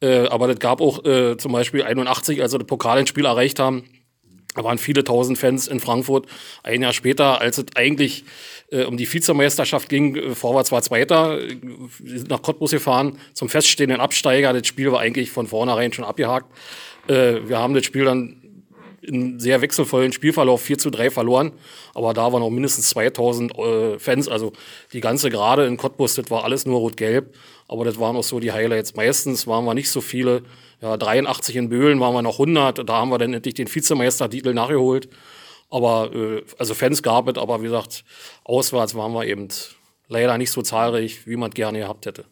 Äh, 0.00 0.28
aber 0.28 0.46
das 0.46 0.60
gab 0.60 0.80
auch 0.80 1.04
äh, 1.04 1.36
zum 1.36 1.52
Beispiel 1.52 1.82
81, 1.82 2.40
als 2.40 2.52
wir 2.52 2.60
das 2.60 2.68
Pokalendspiel 2.68 3.24
erreicht 3.24 3.58
haben, 3.58 3.84
da 4.54 4.62
waren 4.64 4.78
viele 4.78 5.02
tausend 5.02 5.38
Fans 5.38 5.66
in 5.66 5.80
Frankfurt. 5.80 6.26
Ein 6.62 6.82
Jahr 6.82 6.92
später, 6.92 7.40
als 7.40 7.58
es 7.58 7.66
eigentlich 7.74 8.24
äh, 8.70 8.84
um 8.84 8.96
die 8.96 9.10
Vizemeisterschaft 9.12 9.88
ging, 9.88 10.14
äh, 10.14 10.34
Vorwärts 10.34 10.70
war 10.70 10.82
Zweiter, 10.82 11.38
wir 11.38 12.18
sind 12.18 12.30
nach 12.30 12.42
Cottbus 12.42 12.70
gefahren 12.70 13.18
zum 13.32 13.48
feststehenden 13.48 14.00
Absteiger. 14.00 14.52
Das 14.52 14.66
Spiel 14.66 14.92
war 14.92 15.00
eigentlich 15.00 15.30
von 15.30 15.46
vornherein 15.46 15.92
schon 15.92 16.04
abgehakt. 16.04 16.46
Äh, 17.08 17.48
wir 17.48 17.58
haben 17.58 17.74
das 17.74 17.86
Spiel 17.86 18.04
dann 18.04 18.41
in 19.02 19.40
sehr 19.40 19.60
wechselvollen 19.60 20.12
Spielverlauf 20.12 20.62
4 20.62 20.78
zu 20.78 20.90
3 20.90 21.10
verloren. 21.10 21.52
Aber 21.94 22.14
da 22.14 22.32
waren 22.32 22.42
auch 22.42 22.50
mindestens 22.50 22.88
2000 22.90 23.58
äh, 23.58 23.98
Fans. 23.98 24.28
Also 24.28 24.52
die 24.92 25.00
ganze 25.00 25.30
Gerade 25.30 25.66
in 25.66 25.76
Cottbus, 25.76 26.14
das 26.14 26.30
war 26.30 26.44
alles 26.44 26.66
nur 26.66 26.78
rot-gelb. 26.78 27.34
Aber 27.68 27.84
das 27.84 27.98
waren 27.98 28.16
auch 28.16 28.24
so 28.24 28.38
die 28.38 28.52
Highlights. 28.52 28.94
Meistens 28.94 29.46
waren 29.46 29.64
wir 29.64 29.74
nicht 29.74 29.90
so 29.90 30.00
viele. 30.00 30.42
Ja, 30.80 30.96
83 30.96 31.56
in 31.56 31.68
Böhlen 31.68 32.00
waren 32.00 32.14
wir 32.14 32.22
noch 32.22 32.34
100. 32.34 32.88
Da 32.88 32.94
haben 32.94 33.10
wir 33.10 33.18
dann 33.18 33.34
endlich 33.34 33.54
den 33.54 33.72
Vizemeistertitel 33.72 34.54
nachgeholt. 34.54 35.08
Aber 35.70 36.10
äh, 36.14 36.42
also 36.58 36.74
Fans 36.74 37.02
gab 37.02 37.28
es, 37.28 37.38
aber 37.38 37.60
wie 37.60 37.66
gesagt, 37.66 38.04
auswärts 38.44 38.94
waren 38.94 39.12
wir 39.12 39.26
eben 39.26 39.48
leider 40.08 40.36
nicht 40.38 40.50
so 40.50 40.62
zahlreich, 40.62 41.26
wie 41.26 41.36
man 41.36 41.50
gerne 41.50 41.78
gehabt 41.78 42.06
hätte. 42.06 42.24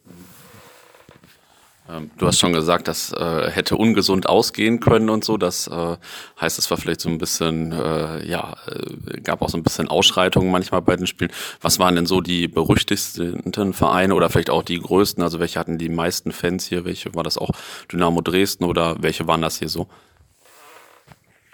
Ähm, 1.90 2.10
du 2.18 2.26
hast 2.26 2.38
schon 2.38 2.52
gesagt, 2.52 2.88
das 2.88 3.12
äh, 3.12 3.50
hätte 3.50 3.76
ungesund 3.76 4.28
ausgehen 4.28 4.80
können 4.80 5.10
und 5.10 5.24
so. 5.24 5.36
Das 5.36 5.66
äh, 5.66 5.96
heißt, 6.40 6.58
es 6.58 6.70
war 6.70 6.78
vielleicht 6.78 7.00
so 7.00 7.08
ein 7.08 7.18
bisschen, 7.18 7.72
äh, 7.72 8.24
ja, 8.26 8.56
äh, 8.66 9.20
gab 9.20 9.42
auch 9.42 9.48
so 9.48 9.56
ein 9.56 9.62
bisschen 9.62 9.88
Ausschreitungen 9.88 10.50
manchmal 10.50 10.82
bei 10.82 10.96
den 10.96 11.06
Spielen. 11.06 11.32
Was 11.60 11.78
waren 11.78 11.96
denn 11.96 12.06
so 12.06 12.20
die 12.20 12.48
berüchtigsten 12.48 13.72
Vereine 13.72 14.14
oder 14.14 14.30
vielleicht 14.30 14.50
auch 14.50 14.62
die 14.62 14.78
größten? 14.78 15.22
Also 15.22 15.40
welche 15.40 15.58
hatten 15.58 15.78
die 15.78 15.88
meisten 15.88 16.32
Fans 16.32 16.66
hier? 16.66 16.84
Welche 16.84 17.14
war 17.14 17.24
das 17.24 17.38
auch 17.38 17.50
Dynamo 17.90 18.20
Dresden 18.20 18.64
oder 18.64 18.96
welche 19.00 19.26
waren 19.26 19.42
das 19.42 19.58
hier 19.58 19.68
so? 19.68 19.88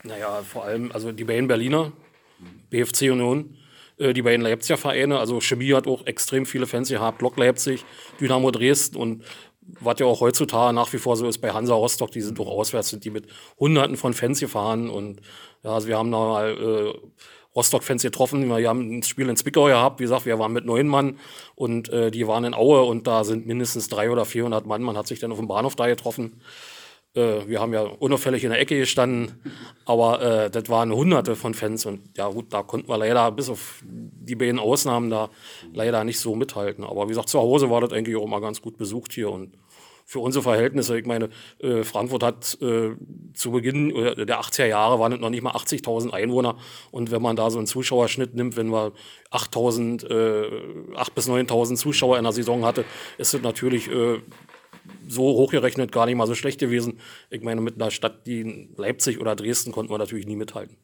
Naja, 0.03 0.43
vor 0.43 0.65
allem, 0.65 0.93
also 0.93 1.13
die 1.13 1.25
beiden 1.25 1.49
Berliner, 1.49 1.93
BFC 2.71 3.11
Union, 3.11 3.57
äh, 3.99 4.13
die 4.13 4.23
beiden 4.23 4.43
Leipziger 4.43 4.77
Vereine, 4.77 5.19
also 5.19 5.41
Chemie 5.41 5.73
hat 5.73 5.87
auch 5.87 6.07
extrem 6.07 6.47
viele 6.47 6.67
Fans 6.67 6.89
gehabt, 6.89 7.23
Lok 7.23 7.37
Leipzig, 7.39 7.85
Dynamo 8.21 8.51
Dresden 8.51 8.97
und 8.97 9.25
was 9.81 9.99
ja 9.99 10.07
auch 10.07 10.21
heutzutage 10.21 10.73
nach 10.73 10.93
wie 10.93 10.99
vor 10.99 11.17
so 11.17 11.27
ist 11.27 11.39
bei 11.39 11.51
Hansa 11.51 11.75
Rostock, 11.75 12.11
die 12.11 12.21
sind 12.21 12.39
doch 12.39 12.47
auswärts, 12.47 12.89
sind 12.89 13.05
die 13.05 13.11
mit 13.11 13.27
Hunderten 13.59 13.97
von 13.97 14.15
Fans 14.15 14.41
gefahren 14.41 14.89
und 14.91 15.21
ja, 15.63 15.73
also 15.73 15.89
wir 15.89 15.99
haben 15.99 16.11
da 16.11 16.19
mal 16.19 16.57
äh, 16.57 17.09
Rostock-Fans 17.55 18.03
getroffen, 18.03 18.49
wir 18.49 18.69
haben 18.69 18.99
ein 18.99 19.03
Spiel 19.03 19.29
in 19.29 19.37
Zwickau 19.37 19.65
gehabt, 19.65 19.99
wie 19.99 20.05
gesagt, 20.05 20.27
wir 20.27 20.39
waren 20.39 20.53
mit 20.53 20.67
neun 20.67 20.87
Mann 20.87 21.19
und 21.55 21.89
äh, 21.89 22.11
die 22.11 22.27
waren 22.27 22.45
in 22.45 22.55
Aue 22.55 22.83
und 22.83 23.07
da 23.07 23.25
sind 23.25 23.47
mindestens 23.47 23.89
drei 23.89 24.11
oder 24.11 24.25
400 24.25 24.67
Mann, 24.67 24.83
man 24.83 24.97
hat 24.97 25.07
sich 25.07 25.21
dann 25.21 25.33
auf 25.33 25.39
dem 25.39 25.49
Bahnhof 25.49 25.75
da 25.75 25.87
getroffen 25.87 26.41
äh, 27.17 27.49
wir 27.49 27.61
haben 27.61 27.73
ja 27.73 27.83
unauffällig 27.83 28.45
in 28.45 28.51
der 28.51 28.61
Ecke 28.61 28.79
gestanden, 28.79 29.41
aber 29.85 30.23
äh, 30.23 30.51
das 30.51 30.69
waren 30.69 30.93
hunderte 30.93 31.35
von 31.35 31.55
Fans 31.55 31.87
und 31.87 32.01
ja 32.17 32.29
gut, 32.29 32.53
da 32.53 32.63
konnten 32.63 32.89
wir 32.89 32.99
leider 32.99 33.33
bis 33.33 33.49
auf 33.49 33.83
die 33.83 34.37
beiden 34.37 34.59
Ausnahmen 34.59 35.11
da 35.11 35.31
leider 35.73 36.05
nicht 36.05 36.21
so 36.21 36.35
mithalten. 36.35 36.85
Aber 36.85 37.05
wie 37.05 37.11
gesagt, 37.11 37.29
zu 37.29 37.39
Hause 37.39 37.71
war 37.71 37.81
das 37.81 37.93
eigentlich 37.93 38.17
auch 38.17 38.25
immer 38.25 38.41
ganz 38.41 38.61
gut 38.61 38.77
besucht 38.77 39.13
hier 39.13 39.31
und 39.31 39.57
für 40.09 40.21
unsere 40.21 40.45
Verhältnisse, 40.45 40.97
ich 40.97 41.05
meine, 41.05 41.31
äh, 41.59 41.83
Frankfurt 41.83 42.23
hat 42.23 42.57
äh, 42.63 42.91
zu 43.35 43.51
Beginn 43.51 43.89
der 43.89 44.41
80er 44.41 44.67
Jahre 44.67 45.01
waren 45.01 45.11
es 45.11 45.19
noch 45.19 45.31
nicht 45.31 45.43
mal 45.43 45.51
80.000 45.51 46.11
Einwohner 46.11 46.59
und 46.93 47.11
wenn 47.11 47.21
man 47.21 47.35
da 47.35 47.51
so 47.51 47.59
einen 47.59 47.67
Zuschauerschnitt 47.67 48.33
nimmt, 48.35 48.57
wenn 48.57 48.69
man 48.69 48.93
8.000, 49.33 50.09
äh, 50.09 50.95
8 50.95 51.15
bis 51.15 51.29
9.000 51.29 51.75
Zuschauer 51.75 52.19
in 52.19 52.23
der 52.23 52.33
Saison 52.33 52.65
hatte, 52.65 52.85
ist 53.19 53.35
es 53.35 53.43
natürlich 53.43 53.91
äh, 53.91 54.21
so 55.07 55.23
hochgerechnet 55.23 55.93
gar 55.93 56.07
nicht 56.07 56.17
mal 56.17 56.27
so 56.27 56.35
schlecht 56.35 56.61
gewesen. 56.61 56.99
Ich 57.31 57.43
meine, 57.43 57.61
mit 57.61 57.77
einer 57.77 57.91
Stadt 57.91 58.21
wie 58.25 58.69
Leipzig 58.77 59.21
oder 59.21 59.37
Dresden 59.37 59.73
konnten 59.73 59.93
wir 59.93 59.99
natürlich 59.99 60.27
nie 60.27 60.37
mithalten. 60.37 60.77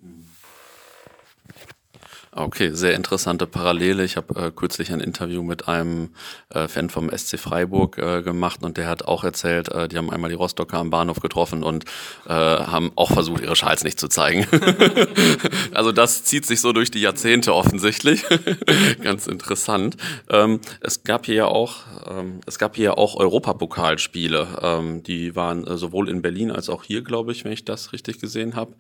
Okay, 2.35 2.71
sehr 2.73 2.95
interessante 2.95 3.47
Parallele. 3.47 4.05
Ich 4.05 4.17
habe 4.17 4.47
äh, 4.47 4.51
kürzlich 4.51 4.91
ein 4.91 5.01
Interview 5.01 5.43
mit 5.43 5.69
einem 5.69 6.15
äh, 6.49 6.67
Fan 6.67 6.89
vom 6.89 7.11
SC 7.11 7.39
Freiburg 7.39 7.99
äh, 7.99 8.23
gemacht 8.23 8.63
und 8.63 8.79
der 8.79 8.89
hat 8.89 9.05
auch 9.05 9.23
erzählt, 9.23 9.69
äh, 9.69 9.87
die 9.87 9.99
haben 9.99 10.09
einmal 10.09 10.31
die 10.31 10.37
Rostocker 10.37 10.79
am 10.79 10.89
Bahnhof 10.89 11.21
getroffen 11.21 11.63
und 11.63 11.85
äh, 12.27 12.31
haben 12.31 12.91
auch 12.97 13.13
versucht, 13.13 13.43
ihre 13.43 13.55
Schals 13.55 13.85
nicht 13.85 14.01
zu 14.01 14.09
zeigen. 14.09 14.47
also 15.75 15.93
das 15.93 16.25
zieht 16.25 16.47
sich 16.47 16.63
so 16.63 16.73
durch 16.73 16.91
die 16.91 17.03
Jahrzehnte 17.03 17.55
offensichtlich. 17.55 18.25
Ganz 19.03 19.27
interessant. 19.27 19.99
Ähm, 20.31 20.61
es 20.81 21.05
gab 21.05 21.27
hier 21.27 21.35
ja 21.35 21.47
auch, 21.49 21.81
ähm, 22.07 22.41
es 22.47 22.59
gab 22.59 22.77
hier 22.77 22.85
ja 22.85 22.93
auch 22.95 23.15
Europapokalspiele. 23.17 24.59
Ähm, 24.63 25.03
die 25.03 25.37
waren 25.37 25.67
äh, 25.67 25.77
sowohl 25.77 26.09
in 26.09 26.23
Berlin 26.23 26.51
als 26.51 26.71
auch 26.71 26.83
hier, 26.83 27.03
glaube 27.03 27.33
ich, 27.33 27.45
wenn 27.45 27.53
ich 27.53 27.67
das 27.67 27.93
richtig 27.93 28.21
gesehen 28.21 28.57
habe. 28.57 28.73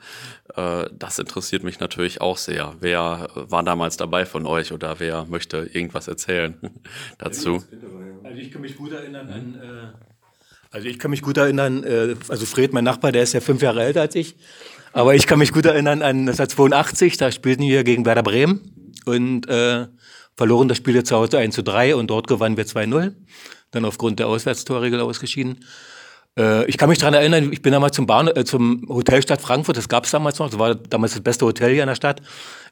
Äh, 0.56 0.88
das 0.98 1.18
interessiert 1.18 1.64
mich 1.64 1.80
natürlich 1.80 2.22
auch 2.22 2.38
sehr. 2.38 2.76
Wer 2.80 3.28
war 3.50 3.62
damals 3.62 3.96
dabei 3.96 4.26
von 4.26 4.46
euch 4.46 4.72
oder 4.72 4.98
wer 4.98 5.26
möchte 5.26 5.68
irgendwas 5.72 6.08
erzählen 6.08 6.54
dazu? 7.18 7.62
Also 8.22 8.38
ich 8.38 8.50
kann 8.50 8.62
mich 8.62 8.76
gut 8.76 8.92
erinnern 8.92 9.28
an, 9.28 9.54
äh, 9.54 10.12
also 10.70 10.88
ich 10.88 10.98
kann 10.98 11.10
mich 11.10 11.22
gut 11.22 11.36
erinnern, 11.36 11.84
äh, 11.84 12.14
also 12.28 12.46
Fred, 12.46 12.72
mein 12.72 12.84
Nachbar, 12.84 13.12
der 13.12 13.22
ist 13.22 13.34
ja 13.34 13.40
fünf 13.40 13.62
Jahre 13.62 13.82
älter 13.82 14.00
als 14.00 14.14
ich, 14.14 14.36
aber 14.92 15.14
ich 15.14 15.26
kann 15.26 15.38
mich 15.38 15.52
gut 15.52 15.66
erinnern 15.66 16.02
an 16.02 16.20
1982, 16.20 17.16
da 17.16 17.30
spielten 17.30 17.62
wir 17.62 17.84
gegen 17.84 18.04
Werder 18.06 18.22
Bremen 18.22 18.94
und 19.04 19.48
äh, 19.48 19.86
verloren 20.36 20.68
das 20.68 20.78
Spiel 20.78 21.02
zu 21.02 21.16
Hause 21.16 21.38
1 21.38 21.54
zu 21.54 21.62
3 21.62 21.96
und 21.96 22.08
dort 22.08 22.26
gewannen 22.26 22.56
wir 22.56 22.66
2-0, 22.66 23.14
dann 23.70 23.84
aufgrund 23.84 24.18
der 24.18 24.28
Auswärtstorregel 24.28 25.00
ausgeschieden. 25.00 25.64
Äh, 26.38 26.64
ich 26.66 26.78
kann 26.78 26.88
mich 26.88 26.98
daran 26.98 27.14
erinnern, 27.14 27.52
ich 27.52 27.62
bin 27.62 27.72
damals 27.72 27.94
zum, 27.94 28.06
Bahn, 28.06 28.28
äh, 28.28 28.44
zum 28.44 28.86
Hotel 28.88 29.22
Stadt 29.22 29.40
Frankfurt, 29.40 29.76
das 29.76 29.88
gab 29.88 30.04
es 30.04 30.10
damals 30.10 30.38
noch, 30.38 30.48
das 30.48 30.58
war 30.58 30.74
damals 30.74 31.12
das 31.12 31.22
beste 31.22 31.44
Hotel 31.44 31.72
hier 31.72 31.82
in 31.82 31.88
der 31.88 31.94
Stadt, 31.94 32.22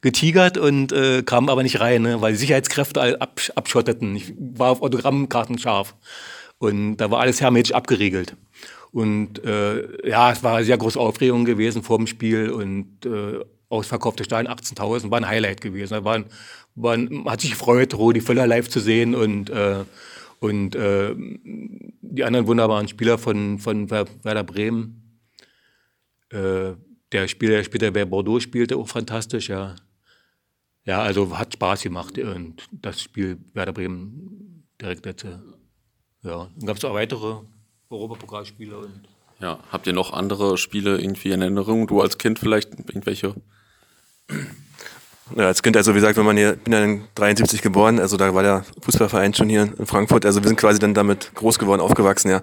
getigert 0.00 0.56
und 0.56 0.92
äh, 0.92 1.22
kam 1.22 1.48
aber 1.48 1.62
nicht 1.62 1.80
rein, 1.80 2.02
ne, 2.02 2.20
weil 2.20 2.32
die 2.32 2.38
Sicherheitskräfte 2.38 3.20
absch 3.20 3.50
abschotteten. 3.54 4.16
Ich 4.16 4.34
war 4.38 4.70
auf 4.70 4.82
Autogrammkarten 4.82 5.58
scharf 5.58 5.94
und 6.58 6.96
da 6.96 7.10
war 7.10 7.20
alles 7.20 7.40
hermetisch 7.40 7.72
abgeriegelt. 7.72 8.36
Und 8.92 9.44
äh, 9.44 10.08
ja, 10.08 10.32
es 10.32 10.42
war 10.42 10.64
sehr 10.64 10.76
große 10.76 10.98
Aufregung 10.98 11.44
gewesen 11.44 11.82
vor 11.82 11.98
dem 11.98 12.06
Spiel 12.06 12.50
und 12.50 13.06
äh, 13.06 13.44
ausverkaufte 13.68 14.24
Stadion 14.24 14.52
18.000 14.52 15.10
war 15.10 15.18
ein 15.18 15.28
Highlight 15.28 15.60
gewesen. 15.60 15.94
Da 15.94 16.04
waren, 16.04 16.24
waren, 16.74 17.24
hat 17.26 17.40
sich 17.40 17.52
gefreut, 17.52 17.94
Rudi 17.94 18.20
Völler 18.20 18.48
live 18.48 18.68
zu 18.68 18.80
sehen 18.80 19.14
und 19.14 19.48
äh, 19.50 19.84
und 20.40 20.74
äh, 20.74 21.14
die 21.16 22.24
anderen 22.24 22.46
wunderbaren 22.46 22.88
Spieler 22.88 23.18
von, 23.18 23.58
von 23.58 23.90
Werder 23.90 24.44
Bremen, 24.44 25.20
äh, 26.30 26.72
der 27.12 27.28
Spieler, 27.28 27.56
der 27.56 27.64
später 27.64 27.90
bei 27.90 28.04
Bordeaux 28.04 28.40
spielte, 28.40 28.76
auch 28.76 28.88
fantastisch, 28.88 29.48
ja. 29.48 29.76
Ja, 30.84 31.02
also 31.02 31.38
hat 31.38 31.52
Spaß 31.52 31.82
gemacht 31.82 32.18
und 32.18 32.68
das 32.72 33.02
Spiel 33.02 33.38
Werder 33.52 33.72
Bremen 33.72 34.66
direkt 34.80 35.04
letzte. 35.04 35.42
Ja, 36.22 36.50
dann 36.56 36.66
gab 36.66 36.78
es 36.78 36.84
auch 36.84 36.94
weitere 36.94 37.36
Europapokalspiele. 37.90 38.78
Und 38.78 39.02
ja, 39.40 39.58
habt 39.70 39.86
ihr 39.86 39.92
noch 39.92 40.12
andere 40.12 40.56
Spiele 40.56 40.98
irgendwie 40.98 41.32
in 41.32 41.42
Erinnerung? 41.42 41.86
Du 41.86 42.00
als 42.00 42.18
Kind 42.18 42.38
vielleicht 42.38 42.72
irgendwelche? 42.72 43.34
Ja, 45.36 45.46
als 45.46 45.62
Kind, 45.62 45.76
also 45.76 45.92
wie 45.92 46.00
gesagt, 46.00 46.16
wenn 46.16 46.24
man 46.24 46.36
hier, 46.36 46.56
bin 46.56 46.72
ja 46.72 46.82
in 46.82 47.04
73 47.14 47.62
geboren, 47.62 48.00
also 48.00 48.16
da 48.16 48.34
war 48.34 48.42
der 48.42 48.64
Fußballverein 48.82 49.32
schon 49.32 49.48
hier 49.48 49.72
in 49.78 49.86
Frankfurt, 49.86 50.26
also 50.26 50.42
wir 50.42 50.48
sind 50.48 50.58
quasi 50.58 50.78
dann 50.78 50.92
damit 50.92 51.32
groß 51.34 51.58
geworden, 51.58 51.80
aufgewachsen, 51.80 52.30
ja. 52.30 52.42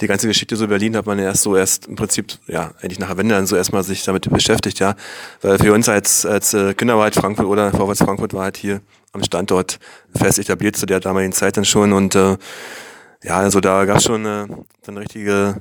Die 0.00 0.06
ganze 0.06 0.26
Geschichte 0.26 0.56
so 0.56 0.66
Berlin 0.66 0.96
hat 0.96 1.06
man 1.06 1.18
ja 1.18 1.26
erst 1.26 1.42
so 1.42 1.56
erst 1.56 1.86
im 1.86 1.96
Prinzip, 1.96 2.32
ja, 2.48 2.72
eigentlich 2.82 2.98
nach 2.98 3.08
der 3.08 3.18
Wende 3.18 3.34
dann 3.34 3.46
so 3.46 3.56
erstmal 3.56 3.84
sich 3.84 4.04
damit 4.04 4.28
beschäftigt, 4.28 4.80
ja. 4.80 4.96
Weil 5.42 5.58
für 5.58 5.72
uns 5.72 5.88
als, 5.88 6.26
als 6.26 6.54
äh, 6.54 6.74
Kinder 6.74 6.96
war 6.96 7.04
halt 7.04 7.14
Frankfurt 7.14 7.46
oder 7.46 7.70
Vorwärts 7.70 8.02
Frankfurt 8.02 8.34
war 8.34 8.44
halt 8.44 8.56
hier 8.56 8.80
am 9.12 9.22
Standort 9.22 9.78
fest 10.16 10.38
etabliert 10.38 10.76
zu 10.76 10.86
der 10.86 11.00
damaligen 11.00 11.32
Zeit 11.32 11.56
dann 11.56 11.64
schon 11.64 11.92
und 11.92 12.16
äh, 12.16 12.36
ja, 13.22 13.38
also 13.38 13.60
da 13.60 13.84
gab 13.84 13.98
es 13.98 14.04
schon 14.04 14.26
äh, 14.26 14.46
dann 14.82 14.98
richtige 14.98 15.60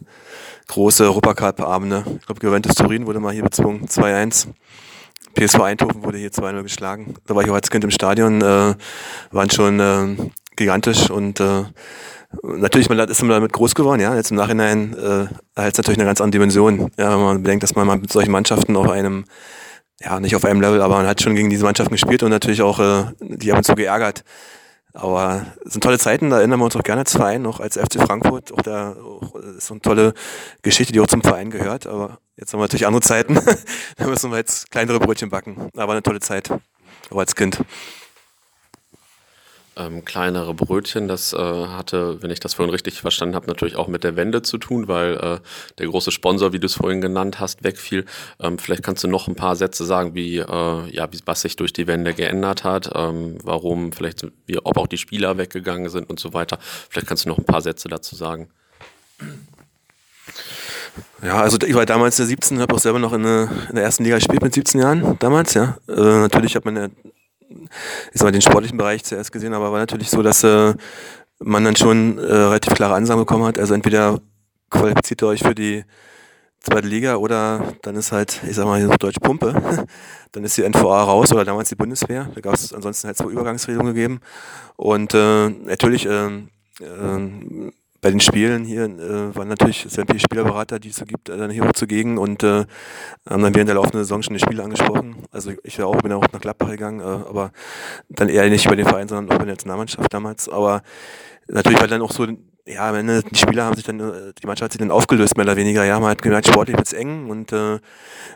große 0.68 1.04
Europacup-Abende. 1.04 2.04
Ich 2.20 2.26
glaube, 2.26 2.46
Juventus 2.46 2.76
Turin 2.76 3.06
wurde 3.06 3.20
mal 3.20 3.34
hier 3.34 3.44
bezwungen, 3.44 3.86
2-1. 3.86 4.48
PSV 5.36 5.60
Eindhoven 5.62 6.04
wurde 6.04 6.18
hier 6.18 6.32
2-0 6.32 6.64
geschlagen. 6.64 7.16
Da 7.26 7.36
war 7.36 7.44
ich 7.44 7.50
auch 7.50 7.56
als 7.56 7.70
Kind 7.70 7.84
im 7.84 7.92
Stadion, 7.92 8.42
äh, 8.42 8.76
waren 9.32 9.50
schon 9.50 9.80
äh, 9.80 10.16
gigantisch 10.56 11.10
und 11.10 11.40
äh, 11.40 11.64
natürlich 12.42 12.90
man 12.90 13.00
ist 13.00 13.22
man 13.22 13.30
damit 13.30 13.54
groß 13.54 13.76
geworden, 13.76 14.02
ja. 14.02 14.16
Jetzt 14.16 14.32
im 14.32 14.38
Nachhinein 14.38 14.94
äh, 14.94 15.28
erhält 15.56 15.74
es 15.74 15.78
natürlich 15.78 16.00
eine 16.00 16.08
ganz 16.08 16.22
andere 16.22 16.40
Dimension. 16.40 16.92
Ja, 16.98 17.12
wenn 17.14 17.24
man 17.24 17.44
bedenkt, 17.44 17.64
dass 17.64 17.76
man 17.76 17.88
mal 17.88 17.98
mit 17.98 18.12
solchen 18.12 18.32
Mannschaften 18.32 18.76
auf 18.76 18.90
einem, 18.90 19.26
ja, 20.02 20.20
nicht 20.20 20.36
auf 20.36 20.46
einem 20.46 20.62
Level, 20.62 20.82
aber 20.82 20.98
man 20.98 21.08
hat 21.08 21.22
schon 21.22 21.36
gegen 21.36 21.50
diese 21.50 21.64
Mannschaften 21.64 21.94
gespielt 21.94 22.24
und 22.24 22.30
natürlich 22.30 22.62
auch 22.62 22.80
äh, 22.80 23.06
die 23.20 23.52
ab 23.52 23.60
und 23.60 23.64
zu 23.64 23.76
geärgert. 23.76 24.24
Aber 24.94 25.48
es 25.66 25.74
sind 25.74 25.84
tolle 25.84 25.98
Zeiten, 25.98 26.30
da 26.30 26.38
erinnern 26.38 26.60
wir 26.60 26.66
uns 26.66 26.76
auch 26.76 26.84
gerne 26.84 27.02
als 27.02 27.14
Verein, 27.14 27.42
noch 27.42 27.60
als 27.60 27.78
FC 27.78 27.96
Frankfurt. 28.00 28.54
Auch 28.54 28.62
da 28.62 28.96
auch, 28.96 29.36
ist 29.36 29.68
so 29.68 29.74
eine 29.74 29.82
tolle 29.82 30.14
Geschichte, 30.62 30.94
die 30.94 31.00
auch 31.00 31.08
zum 31.08 31.24
Verein 31.24 31.50
gehört. 31.50 31.88
Aber 31.88 32.20
jetzt 32.38 32.54
haben 32.54 32.60
wir 32.60 32.66
natürlich 32.66 32.86
andere 32.86 33.02
Zeiten. 33.02 33.40
da 33.98 34.08
müssen 34.08 34.30
wir 34.30 34.38
jetzt 34.38 34.70
kleinere 34.70 35.00
Brötchen 35.00 35.30
backen. 35.30 35.70
Aber 35.76 35.94
eine 35.94 36.04
tolle 36.04 36.20
Zeit, 36.20 36.52
auch 37.10 37.18
als 37.18 37.36
Kind 37.36 37.60
ähm, 39.76 40.06
kleinere 40.06 40.54
Brötchen. 40.54 41.08
Das 41.08 41.34
äh, 41.34 41.38
hatte, 41.38 42.22
wenn 42.22 42.32
ich 42.32 42.40
das 42.40 42.54
vorhin 42.54 42.72
richtig 42.72 43.02
verstanden 43.02 43.36
habe, 43.36 43.48
natürlich 43.48 43.76
auch 43.76 43.88
mit 43.88 44.04
der 44.04 44.16
Wende 44.16 44.42
zu 44.42 44.58
tun, 44.58 44.88
weil 44.88 45.16
äh, 45.16 45.40
der 45.78 45.88
große 45.88 46.12
Sponsor, 46.12 46.54
wie 46.54 46.60
du 46.60 46.66
es 46.66 46.76
vorhin 46.76 47.02
genannt 47.02 47.40
hast, 47.40 47.64
wegfiel. 47.64 48.06
Ähm, 48.40 48.58
vielleicht 48.58 48.84
kannst 48.84 49.04
du 49.04 49.08
noch 49.08 49.28
ein 49.28 49.36
paar 49.36 49.56
Sätze 49.56 49.86
sagen, 49.86 50.16
wie, 50.16 50.38
äh, 50.38 50.90
ja, 50.90 51.12
wie, 51.12 51.20
was 51.26 51.42
sich 51.42 51.56
durch 51.56 51.74
die 51.74 51.88
Wende 51.88 52.14
geändert 52.14 52.64
hat, 52.64 52.92
ähm, 52.96 53.38
warum 53.44 53.92
vielleicht, 53.92 54.26
wie, 54.46 54.58
ob 54.60 54.78
auch 54.78 54.88
die 54.88 54.98
Spieler 54.98 55.38
weggegangen 55.38 55.90
sind 55.90 56.10
und 56.10 56.20
so 56.20 56.34
weiter. 56.34 56.58
Vielleicht 56.90 57.08
kannst 57.08 57.26
du 57.26 57.30
noch 57.30 57.38
ein 57.38 57.46
paar 57.46 57.62
Sätze 57.62 57.88
dazu 57.88 58.16
sagen. 58.16 58.50
Ja, 61.24 61.42
also 61.42 61.58
ich 61.66 61.74
war 61.74 61.86
damals 61.86 62.18
der 62.18 62.26
17, 62.26 62.60
habe 62.60 62.76
auch 62.76 62.80
selber 62.80 63.00
noch 63.00 63.14
in, 63.14 63.24
der, 63.24 63.50
in 63.70 63.76
der 63.76 63.84
ersten 63.84 64.04
Liga 64.04 64.18
gespielt 64.18 64.44
mit 64.44 64.54
17 64.54 64.82
Jahren 64.82 65.18
damals, 65.20 65.54
ja. 65.54 65.78
Äh, 65.88 65.94
natürlich 65.94 66.56
hat 66.56 66.66
man 66.66 66.76
ja 66.76 66.88
ich 67.50 68.14
sag 68.14 68.24
mal, 68.24 68.32
den 68.32 68.42
sportlichen 68.42 68.78
Bereich 68.78 69.04
zuerst 69.04 69.32
gesehen, 69.32 69.54
aber 69.54 69.72
war 69.72 69.80
natürlich 69.80 70.10
so, 70.10 70.22
dass 70.22 70.44
äh, 70.44 70.74
man 71.40 71.64
dann 71.64 71.76
schon 71.76 72.18
äh, 72.18 72.22
relativ 72.22 72.74
klare 72.74 72.96
Ansagen 72.96 73.22
bekommen 73.22 73.46
hat. 73.46 73.60
Also 73.60 73.74
entweder 73.74 74.20
qualifiziert 74.70 75.22
ihr 75.22 75.28
euch 75.28 75.44
für 75.44 75.56
die 75.56 75.84
zweite 76.60 76.88
Liga 76.88 77.18
oder 77.18 77.74
dann 77.82 77.96
ist 77.96 78.12
halt, 78.12 78.42
ich 78.48 78.56
sag 78.56 78.66
mal, 78.66 78.80
hier 78.80 78.90
Deutsch 78.98 79.20
Pumpe. 79.22 79.86
dann 80.32 80.44
ist 80.44 80.58
die 80.58 80.68
NVA 80.68 81.04
raus 81.04 81.32
oder 81.32 81.46
damals 81.46 81.70
die 81.70 81.76
Bundeswehr. 81.76 82.30
Da 82.34 82.42
gab 82.42 82.54
es 82.56 82.74
ansonsten 82.74 83.08
halt 83.08 83.18
zwei 83.18 83.30
Übergangsregelungen 83.30 83.94
gegeben. 83.94 84.20
Und 84.76 85.14
äh, 85.14 85.50
natürlich 85.50 86.06
äh, 86.06 86.28
äh, 86.28 87.72
bei 88.04 88.12
den 88.12 88.20
Spielen 88.20 88.66
hier 88.66 88.84
äh, 88.84 89.34
waren 89.34 89.48
natürlich 89.48 89.86
sämtliche 89.88 90.26
Spielerberater, 90.26 90.78
die 90.78 90.90
es 90.90 90.98
so 90.98 91.06
gibt, 91.06 91.30
äh, 91.30 91.38
dann 91.38 91.50
hier 91.50 91.66
auch 91.66 91.72
zugegen 91.72 92.18
und 92.18 92.44
äh, 92.44 92.66
haben 93.28 93.42
dann 93.42 93.56
während 93.56 93.70
der 93.70 93.76
laufenden 93.76 94.02
Saison 94.02 94.22
schon 94.22 94.34
die 94.34 94.42
Spiele 94.42 94.62
angesprochen. 94.62 95.16
Also 95.32 95.54
ich 95.64 95.80
war 95.80 95.88
auch, 95.88 95.96
bin 96.02 96.12
auch 96.12 96.26
nach 96.34 96.42
Gladbach 96.42 96.70
gegangen, 96.70 97.00
äh, 97.00 97.04
aber 97.04 97.52
dann 98.10 98.28
eher 98.28 98.48
nicht 98.50 98.66
über 98.66 98.76
den 98.76 98.86
Verein, 98.86 99.08
sondern 99.08 99.32
auch 99.32 99.40
bei 99.40 99.46
der 99.46 99.54
Nationalmannschaft 99.54 100.14
damals. 100.14 100.50
Aber 100.50 100.84
natürlich 101.48 101.80
war 101.80 101.88
dann 101.88 102.02
auch 102.02 102.12
so, 102.12 102.28
ja, 102.66 102.90
am 102.90 102.96
Ende, 102.96 103.24
die 103.24 103.38
Spieler 103.38 103.64
haben 103.64 103.76
sich 103.76 103.86
dann, 103.86 104.02
äh, 104.02 104.34
die 104.42 104.48
Mannschaft 104.48 104.66
hat 104.66 104.72
sich 104.74 104.80
dann 104.80 104.92
aufgelöst, 104.92 105.38
mehr 105.38 105.46
oder 105.46 105.56
weniger. 105.56 105.86
Ja, 105.86 105.98
man 106.02 106.10
hat 106.10 106.22
gemerkt, 106.22 106.48
sportlich 106.48 106.76
wird's 106.76 106.92
eng 106.92 107.30
und 107.30 107.54
äh, 107.54 107.76
äh 107.76 107.80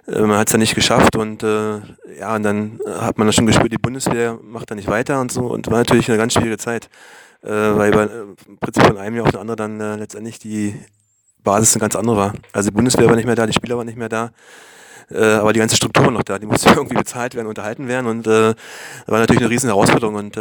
man 0.08 0.38
hat 0.38 0.48
es 0.48 0.54
dann 0.54 0.62
nicht 0.62 0.76
geschafft 0.76 1.18
und 1.18 1.44
äh, 1.44 1.80
ja, 2.18 2.36
und 2.36 2.44
dann 2.44 2.80
hat 3.02 3.18
man 3.18 3.28
dann 3.28 3.34
schon 3.34 3.48
gespürt, 3.48 3.74
die 3.74 3.78
Bundeswehr 3.78 4.40
macht 4.42 4.72
da 4.72 4.76
nicht 4.76 4.88
weiter 4.88 5.20
und 5.20 5.30
so 5.30 5.48
und 5.48 5.70
war 5.70 5.80
natürlich 5.80 6.08
eine 6.08 6.18
ganz 6.18 6.34
schwierige 6.34 6.58
Zeit 6.58 6.90
äh, 7.44 7.50
weil 7.50 7.92
bei, 7.92 8.04
äh, 8.04 8.22
im 8.48 8.58
Prinzip 8.60 8.84
von 8.84 8.98
einem 8.98 9.16
Jahr 9.16 9.26
auf 9.26 9.32
den 9.32 9.40
anderen 9.40 9.80
dann 9.80 9.82
äh, 9.82 9.96
letztendlich 9.98 10.40
die 10.40 10.80
Basis 11.44 11.76
eine 11.76 11.82
ganz 11.82 11.96
andere 11.96 12.18
war. 12.18 12.34
Also 12.52 12.70
die 12.70 12.76
Bundeswehr 12.76 13.08
war 13.08 13.16
nicht 13.16 13.26
mehr 13.26 13.36
da, 13.36 13.46
die 13.46 13.54
Spieler 13.54 13.78
waren 13.78 13.86
nicht 13.86 13.98
mehr 13.98 14.10
da, 14.10 14.32
äh, 15.10 15.36
aber 15.36 15.54
die 15.54 15.60
ganze 15.60 15.76
Struktur 15.76 16.06
war 16.06 16.12
noch 16.12 16.24
da, 16.24 16.40
die 16.40 16.46
musste 16.46 16.70
irgendwie 16.76 16.96
bezahlt 16.96 17.36
werden, 17.36 17.48
unterhalten 17.48 17.88
werden 17.88 18.08
und 18.08 18.28
äh, 18.28 18.54
war 19.06 19.20
natürlich 19.20 19.42
eine 19.42 19.50
riesen 19.50 19.70
Herausforderung 19.70 20.16
und 20.16 20.38
äh, 20.38 20.40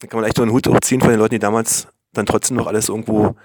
da 0.00 0.06
kann 0.08 0.20
man 0.20 0.24
echt 0.24 0.36
so 0.36 0.42
einen 0.42 0.52
Hut 0.52 0.66
hochziehen 0.68 1.00
von 1.00 1.10
den 1.10 1.18
Leuten, 1.18 1.34
die 1.34 1.40
damals 1.40 1.88
dann 2.12 2.26
trotzdem 2.26 2.56
noch 2.56 2.66
alles 2.66 2.88
irgendwo 2.88 3.36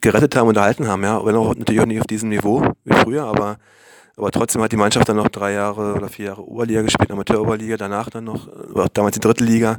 gerettet 0.00 0.34
haben, 0.36 0.48
unterhalten 0.48 0.88
haben, 0.88 1.02
ja, 1.02 1.24
wenn 1.24 1.36
auch 1.36 1.54
natürlich 1.54 1.80
auch 1.80 1.86
nicht 1.86 2.00
auf 2.00 2.06
diesem 2.06 2.30
Niveau 2.30 2.66
wie 2.84 2.94
früher, 2.94 3.24
aber 3.24 3.58
aber 4.16 4.30
trotzdem 4.30 4.62
hat 4.62 4.70
die 4.70 4.76
Mannschaft 4.76 5.08
dann 5.08 5.16
noch 5.16 5.28
drei 5.28 5.52
Jahre 5.52 5.94
oder 5.94 6.08
vier 6.08 6.26
Jahre 6.26 6.46
Oberliga 6.46 6.82
gespielt, 6.82 7.10
Amateur-Oberliga, 7.10 7.76
danach 7.76 8.10
dann 8.10 8.24
noch, 8.24 8.48
damals 8.92 9.14
die 9.14 9.20
dritte 9.20 9.42
Liga. 9.42 9.78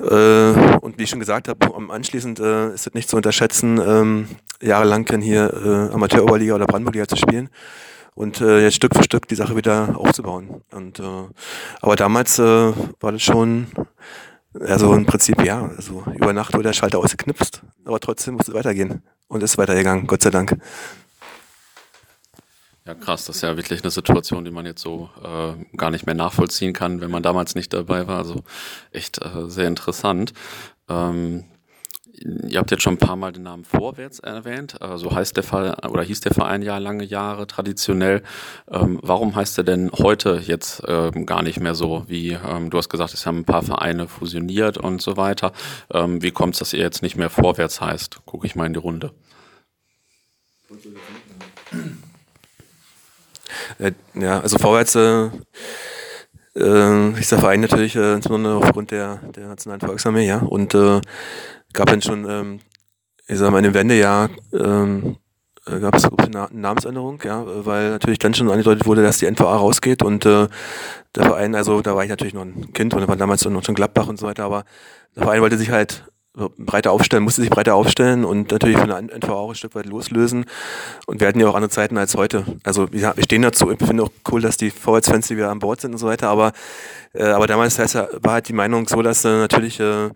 Äh, 0.00 0.76
und 0.78 0.98
wie 0.98 1.04
ich 1.04 1.10
schon 1.10 1.20
gesagt 1.20 1.48
habe, 1.48 1.74
anschließend 1.90 2.40
äh, 2.40 2.74
ist 2.74 2.86
es 2.86 2.94
nicht 2.94 3.08
zu 3.08 3.16
unterschätzen, 3.16 3.80
ähm, 3.84 4.28
jahrelang 4.60 5.06
hier 5.20 5.52
äh, 5.90 5.94
Amateur-Oberliga 5.94 6.54
oder 6.54 6.66
Brandenburg-Liga 6.66 7.08
zu 7.08 7.16
spielen 7.16 7.48
und 8.14 8.40
äh, 8.40 8.62
jetzt 8.62 8.76
Stück 8.76 8.94
für 8.94 9.02
Stück 9.02 9.26
die 9.28 9.34
Sache 9.34 9.56
wieder 9.56 9.96
aufzubauen. 9.96 10.62
Und, 10.72 11.00
aber 11.80 11.96
damals 11.96 12.38
war 12.38 13.12
das 13.12 13.22
schon, 13.22 13.66
also 14.60 14.94
im 14.94 15.06
Prinzip 15.06 15.42
ja, 15.44 15.70
also 15.76 16.04
über 16.14 16.32
Nacht 16.32 16.52
wurde 16.54 16.64
der 16.64 16.72
Schalter 16.74 16.98
ausgeknipst, 16.98 17.62
aber 17.84 18.00
trotzdem 18.00 18.34
musste 18.34 18.52
es 18.52 18.58
weitergehen 18.58 19.02
und 19.28 19.42
ist 19.42 19.58
weitergegangen, 19.58 20.06
Gott 20.06 20.22
sei 20.22 20.30
Dank. 20.30 20.56
Ja, 22.84 22.94
krass, 22.94 23.26
das 23.26 23.36
ist 23.36 23.42
ja 23.42 23.56
wirklich 23.56 23.82
eine 23.82 23.92
Situation, 23.92 24.44
die 24.44 24.50
man 24.50 24.66
jetzt 24.66 24.82
so 24.82 25.08
äh, 25.22 25.76
gar 25.76 25.90
nicht 25.92 26.04
mehr 26.04 26.16
nachvollziehen 26.16 26.72
kann, 26.72 27.00
wenn 27.00 27.12
man 27.12 27.22
damals 27.22 27.54
nicht 27.54 27.72
dabei 27.72 28.08
war. 28.08 28.18
Also 28.18 28.42
echt 28.90 29.24
äh, 29.24 29.48
sehr 29.48 29.68
interessant. 29.68 30.32
Ähm, 30.88 31.44
ihr 32.48 32.58
habt 32.58 32.72
jetzt 32.72 32.82
schon 32.82 32.94
ein 32.94 32.98
paar 32.98 33.14
Mal 33.14 33.32
den 33.32 33.44
Namen 33.44 33.64
Vorwärts 33.64 34.18
erwähnt. 34.18 34.80
Äh, 34.80 34.98
so 34.98 35.14
heißt 35.14 35.36
der 35.36 35.44
Fall 35.44 35.76
oder 35.88 36.02
hieß 36.02 36.22
der 36.22 36.34
Verein 36.34 36.60
ja 36.62 36.78
lange 36.78 37.04
Jahre 37.04 37.46
traditionell. 37.46 38.24
Ähm, 38.68 38.98
warum 39.00 39.36
heißt 39.36 39.58
er 39.58 39.64
denn 39.64 39.92
heute 39.92 40.40
jetzt 40.44 40.82
ähm, 40.88 41.24
gar 41.24 41.42
nicht 41.44 41.60
mehr 41.60 41.76
so? 41.76 42.04
Wie 42.08 42.32
ähm, 42.32 42.70
du 42.70 42.78
hast 42.78 42.88
gesagt, 42.88 43.14
es 43.14 43.26
haben 43.26 43.38
ein 43.38 43.44
paar 43.44 43.62
Vereine 43.62 44.08
fusioniert 44.08 44.76
und 44.76 45.00
so 45.00 45.16
weiter. 45.16 45.52
Ähm, 45.92 46.20
wie 46.20 46.32
kommt 46.32 46.54
es, 46.54 46.58
dass 46.58 46.72
ihr 46.72 46.80
jetzt 46.80 47.02
nicht 47.02 47.16
mehr 47.16 47.30
Vorwärts 47.30 47.80
heißt? 47.80 48.26
Gucke 48.26 48.46
ich 48.46 48.56
mal 48.56 48.66
in 48.66 48.72
die 48.72 48.80
Runde. 48.80 49.12
Äh, 53.78 53.92
ja, 54.14 54.40
also 54.40 54.58
vorwärts 54.58 54.94
äh, 54.94 55.28
äh, 56.56 57.10
ist 57.18 57.32
der 57.32 57.38
Verein 57.38 57.60
natürlich 57.60 57.96
äh, 57.96 58.14
insbesondere 58.14 58.56
aufgrund 58.56 58.90
der, 58.90 59.16
der 59.34 59.48
Nationalen 59.48 59.80
Volksarmee, 59.80 60.26
ja. 60.26 60.38
Und 60.38 60.74
äh, 60.74 61.00
gab 61.72 61.88
dann 61.88 62.02
schon, 62.02 62.28
ähm, 62.28 62.60
ich 63.26 63.38
sag 63.38 63.50
mal, 63.50 63.58
in 63.58 63.64
dem 63.64 63.74
Wendejahr 63.74 64.30
ähm, 64.52 65.16
äh, 65.66 65.78
gab 65.78 65.94
es 65.94 66.04
eine 66.04 66.48
Namensänderung, 66.50 67.20
ja, 67.24 67.44
weil 67.64 67.90
natürlich 67.90 68.18
dann 68.18 68.34
schon 68.34 68.50
angedeutet 68.50 68.86
wurde, 68.86 69.02
dass 69.02 69.18
die 69.18 69.30
NVA 69.30 69.56
rausgeht 69.56 70.02
und 70.02 70.26
äh, 70.26 70.48
der 71.14 71.24
Verein, 71.24 71.54
also 71.54 71.82
da 71.82 71.94
war 71.94 72.04
ich 72.04 72.10
natürlich 72.10 72.34
noch 72.34 72.42
ein 72.42 72.72
Kind 72.72 72.94
und 72.94 73.06
war 73.06 73.16
damals 73.16 73.44
noch 73.44 73.64
schon 73.64 73.74
Gladbach 73.74 74.08
und 74.08 74.18
so 74.18 74.26
weiter, 74.26 74.44
aber 74.44 74.64
der 75.14 75.24
Verein 75.24 75.40
wollte 75.40 75.58
sich 75.58 75.70
halt 75.70 76.04
breiter 76.34 76.92
aufstellen, 76.92 77.24
musste 77.24 77.42
sich 77.42 77.50
breiter 77.50 77.74
aufstellen 77.74 78.24
und 78.24 78.50
natürlich 78.50 78.78
von 78.78 78.88
der 78.88 79.02
NVA 79.02 79.32
auch 79.32 79.50
ein 79.50 79.54
Stück 79.54 79.74
weit 79.74 79.86
loslösen. 79.86 80.46
Und 81.06 81.20
wir 81.20 81.28
hatten 81.28 81.40
ja 81.40 81.48
auch 81.48 81.54
andere 81.54 81.70
Zeiten 81.70 81.98
als 81.98 82.16
heute. 82.16 82.44
Also 82.64 82.90
wir, 82.90 83.14
stehen 83.18 83.42
dazu. 83.42 83.70
Ich 83.70 83.78
finde 83.78 84.04
auch 84.04 84.10
cool, 84.30 84.40
dass 84.40 84.56
die 84.56 84.70
Vorwärtsfans 84.70 85.28
wieder 85.30 85.50
an 85.50 85.58
Bord 85.58 85.80
sind 85.80 85.92
und 85.92 85.98
so 85.98 86.06
weiter. 86.06 86.28
Aber, 86.28 86.52
äh, 87.12 87.24
aber 87.24 87.46
damals 87.46 87.78
heißt, 87.78 87.94
war 87.94 88.32
halt 88.32 88.48
die 88.48 88.54
Meinung 88.54 88.88
so, 88.88 89.02
dass 89.02 89.24
äh, 89.24 89.28
natürlich 89.28 89.78
äh, 89.78 90.08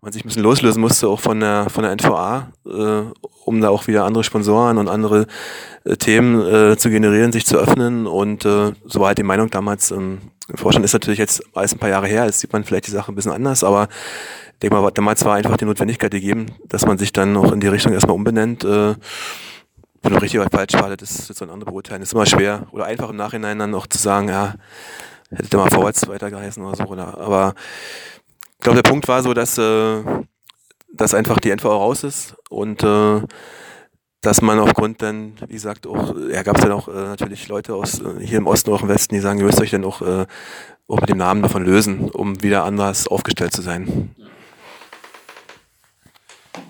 man 0.00 0.12
sich 0.12 0.24
ein 0.24 0.28
bisschen 0.28 0.42
loslösen 0.42 0.80
musste, 0.80 1.08
auch 1.08 1.20
von 1.20 1.40
der, 1.40 1.68
von 1.70 1.84
der 1.84 1.92
NVA, 1.92 2.48
äh, 2.66 3.02
um 3.44 3.60
da 3.60 3.68
auch 3.68 3.86
wieder 3.86 4.04
andere 4.04 4.24
Sponsoren 4.24 4.78
und 4.78 4.88
andere 4.88 5.26
äh, 5.84 5.96
Themen 5.96 6.40
äh, 6.40 6.76
zu 6.76 6.90
generieren, 6.90 7.32
sich 7.32 7.46
zu 7.46 7.56
öffnen. 7.56 8.06
Und 8.06 8.44
äh, 8.44 8.72
so 8.84 9.00
war 9.00 9.08
halt 9.08 9.18
die 9.18 9.22
Meinung 9.22 9.50
damals. 9.50 9.90
Ähm, 9.90 10.18
Im 10.48 10.56
Vorstand 10.56 10.84
ist 10.84 10.92
natürlich 10.92 11.18
jetzt 11.18 11.42
alles 11.54 11.74
ein 11.74 11.78
paar 11.78 11.90
Jahre 11.90 12.06
her, 12.06 12.24
jetzt 12.26 12.40
sieht 12.40 12.52
man 12.52 12.64
vielleicht 12.64 12.86
die 12.86 12.90
Sache 12.90 13.12
ein 13.12 13.14
bisschen 13.14 13.32
anders, 13.32 13.62
aber 13.62 13.88
denke 14.62 14.76
mal, 14.76 14.90
damals 14.90 15.24
war 15.24 15.34
einfach 15.34 15.56
die 15.56 15.64
Notwendigkeit 15.64 16.10
gegeben, 16.10 16.46
dass 16.68 16.86
man 16.86 16.98
sich 16.98 17.12
dann 17.12 17.32
noch 17.32 17.52
in 17.52 17.60
die 17.60 17.68
Richtung 17.68 17.92
erstmal 17.92 18.14
umbenennt. 18.14 18.64
Äh, 18.64 18.94
wenn 20.02 20.16
richtig 20.16 20.40
oder 20.40 20.50
falsch 20.50 20.74
war, 20.74 20.96
das 20.96 21.10
ist 21.10 21.28
jetzt 21.28 21.38
so 21.38 21.44
ein 21.44 21.50
anderes 21.50 21.70
Beurteilen. 21.70 22.00
Das 22.00 22.08
ist 22.08 22.14
immer 22.14 22.26
schwer. 22.26 22.66
Oder 22.72 22.86
einfach 22.86 23.10
im 23.10 23.16
Nachhinein 23.16 23.58
dann 23.58 23.70
noch 23.70 23.86
zu 23.86 23.98
sagen, 23.98 24.28
ja, 24.28 24.54
hätte 25.30 25.48
der 25.48 25.60
mal 25.60 25.70
vorwärts 25.70 26.08
weiter 26.08 26.30
geheißen 26.30 26.62
oder 26.64 26.76
so. 26.76 26.84
Oder, 26.84 27.18
aber 27.18 27.54
ich 28.16 28.21
glaube, 28.62 28.80
der 28.82 28.88
Punkt 28.88 29.08
war 29.08 29.22
so, 29.22 29.34
dass, 29.34 29.58
äh, 29.58 30.02
dass 30.92 31.14
einfach 31.14 31.38
die 31.38 31.50
NVO 31.54 31.68
raus 31.68 32.04
ist 32.04 32.34
und 32.48 32.82
äh, 32.82 33.20
dass 34.20 34.40
man 34.40 34.60
aufgrund 34.60 35.02
dann, 35.02 35.34
wie 35.48 35.54
gesagt, 35.54 35.86
auch, 35.86 36.14
ja, 36.30 36.42
gab 36.42 36.56
es 36.56 36.62
dann 36.62 36.72
auch 36.72 36.88
äh, 36.88 36.92
natürlich 36.92 37.48
Leute 37.48 37.74
aus 37.74 38.00
äh, 38.00 38.24
hier 38.24 38.38
im 38.38 38.46
Osten, 38.46 38.72
auch 38.72 38.82
im 38.82 38.88
Westen, 38.88 39.14
die 39.14 39.20
sagen, 39.20 39.40
ihr 39.40 39.46
müsst 39.46 39.60
euch 39.60 39.70
dann 39.70 39.84
auch, 39.84 40.00
äh, 40.00 40.26
auch 40.86 41.00
mit 41.00 41.08
dem 41.08 41.18
Namen 41.18 41.42
davon 41.42 41.64
lösen, 41.64 42.08
um 42.10 42.42
wieder 42.42 42.64
anders 42.64 43.08
aufgestellt 43.08 43.52
zu 43.52 43.62
sein. 43.62 44.14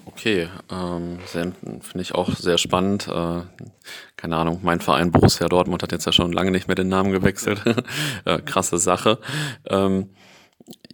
Okay, 0.07 0.49
ähm, 0.71 1.19
finde 1.27 2.01
ich 2.01 2.15
auch 2.15 2.35
sehr 2.37 2.57
spannend. 2.57 3.09
Äh, 3.09 3.41
keine 4.17 4.37
Ahnung, 4.37 4.61
mein 4.63 4.81
Verein 4.81 5.11
Borussia 5.11 5.49
Dortmund 5.49 5.83
hat 5.83 5.93
jetzt 5.93 6.07
ja 6.07 6.13
schon 6.13 6.33
lange 6.33 6.53
nicht 6.53 6.69
mehr 6.69 6.75
den 6.75 6.89
Namen 6.89 7.13
gewechselt. 7.13 7.63
äh, 8.25 8.39
krasse 8.39 8.79
Sache. 8.79 9.19
Ähm, 9.69 10.11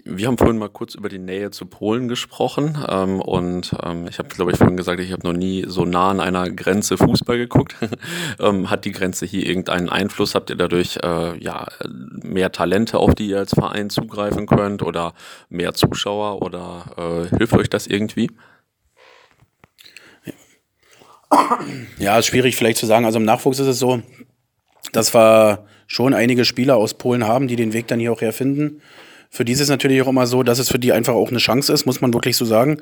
wir 0.04 0.26
haben 0.26 0.38
vorhin 0.38 0.58
mal 0.58 0.70
kurz 0.70 0.94
über 0.94 1.08
die 1.08 1.18
Nähe 1.18 1.50
zu 1.50 1.66
Polen 1.66 2.08
gesprochen 2.08 2.78
ähm, 2.88 3.20
und 3.20 3.74
ähm, 3.82 4.06
ich 4.08 4.18
habe, 4.18 4.28
glaube 4.28 4.52
ich, 4.52 4.56
vorhin 4.56 4.76
gesagt, 4.76 5.00
ich 5.00 5.12
habe 5.12 5.26
noch 5.26 5.34
nie 5.34 5.64
so 5.66 5.84
nah 5.84 6.10
an 6.10 6.20
einer 6.20 6.50
Grenze 6.50 6.96
Fußball 6.96 7.36
geguckt. 7.36 7.76
ähm, 8.40 8.70
hat 8.70 8.84
die 8.84 8.92
Grenze 8.92 9.26
hier 9.26 9.46
irgendeinen 9.46 9.88
Einfluss? 9.88 10.34
Habt 10.34 10.50
ihr 10.50 10.56
dadurch 10.56 10.98
äh, 11.02 11.36
ja 11.38 11.66
mehr 12.22 12.52
Talente, 12.52 12.98
auf 12.98 13.14
die 13.14 13.28
ihr 13.28 13.38
als 13.38 13.52
Verein 13.52 13.90
zugreifen 13.90 14.46
könnt 14.46 14.82
oder 14.82 15.12
mehr 15.50 15.74
Zuschauer 15.74 16.42
oder 16.42 17.28
äh, 17.32 17.36
hilft 17.36 17.54
euch 17.54 17.68
das 17.68 17.86
irgendwie? 17.86 18.30
Ja, 21.98 22.18
ist 22.18 22.26
schwierig 22.26 22.56
vielleicht 22.56 22.78
zu 22.78 22.86
sagen. 22.86 23.04
Also 23.04 23.18
im 23.18 23.24
Nachwuchs 23.26 23.58
ist 23.58 23.66
es 23.66 23.78
so, 23.78 24.00
dass 24.92 25.14
wir 25.14 25.66
schon 25.86 26.14
einige 26.14 26.46
Spieler 26.46 26.76
aus 26.76 26.94
Polen 26.94 27.26
haben, 27.26 27.48
die 27.48 27.56
den 27.56 27.74
Weg 27.74 27.86
dann 27.88 28.00
hier 28.00 28.12
auch 28.12 28.22
herfinden. 28.22 28.80
Für 29.30 29.44
die 29.44 29.52
ist 29.52 29.60
es 29.60 29.68
natürlich 29.68 30.00
auch 30.02 30.08
immer 30.08 30.26
so, 30.26 30.42
dass 30.42 30.58
es 30.58 30.70
für 30.70 30.78
die 30.78 30.92
einfach 30.92 31.14
auch 31.14 31.28
eine 31.28 31.38
Chance 31.38 31.72
ist, 31.72 31.84
muss 31.84 32.00
man 32.00 32.14
wirklich 32.14 32.36
so 32.36 32.44
sagen. 32.44 32.78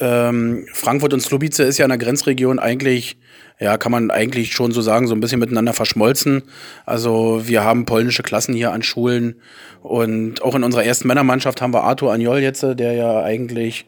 Ähm, 0.00 0.66
Frankfurt 0.72 1.12
und 1.12 1.20
Slubice 1.20 1.60
ist 1.60 1.78
ja 1.78 1.84
in 1.84 1.90
der 1.90 1.98
Grenzregion 1.98 2.58
eigentlich, 2.58 3.18
ja, 3.60 3.78
kann 3.78 3.92
man 3.92 4.10
eigentlich 4.10 4.52
schon 4.52 4.72
so 4.72 4.82
sagen, 4.82 5.06
so 5.06 5.14
ein 5.14 5.20
bisschen 5.20 5.38
miteinander 5.38 5.72
verschmolzen. 5.72 6.42
Also 6.84 7.42
wir 7.44 7.62
haben 7.62 7.86
polnische 7.86 8.22
Klassen 8.22 8.54
hier 8.54 8.72
an 8.72 8.82
Schulen 8.82 9.40
und 9.82 10.42
auch 10.42 10.56
in 10.56 10.64
unserer 10.64 10.84
ersten 10.84 11.06
Männermannschaft 11.06 11.62
haben 11.62 11.72
wir 11.72 11.84
Arthur 11.84 12.12
Anjol 12.12 12.40
jetzt, 12.40 12.62
der 12.62 12.92
ja 12.92 13.22
eigentlich, 13.22 13.86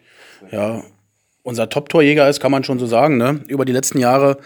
ja, 0.53 0.83
unser 1.43 1.69
Top-Torjäger 1.69 2.29
ist, 2.29 2.41
kann 2.41 2.53
man 2.53 2.63
schon 2.63 2.79
so 2.79 2.87
sagen, 2.87 3.17
ne? 3.17 3.41
Über 3.49 3.65
die 3.65 3.73
letzten 3.73 3.99
Jahre. 3.99 4.37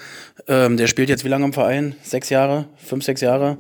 Ähm, 0.47 0.77
der 0.77 0.87
spielt 0.87 1.09
jetzt 1.09 1.25
wie 1.25 1.29
lange 1.29 1.45
im 1.45 1.53
Verein? 1.53 1.97
Sechs 2.03 2.31
Jahre? 2.31 2.67
Fünf, 2.77 3.05
sechs 3.05 3.21
Jahre? 3.21 3.59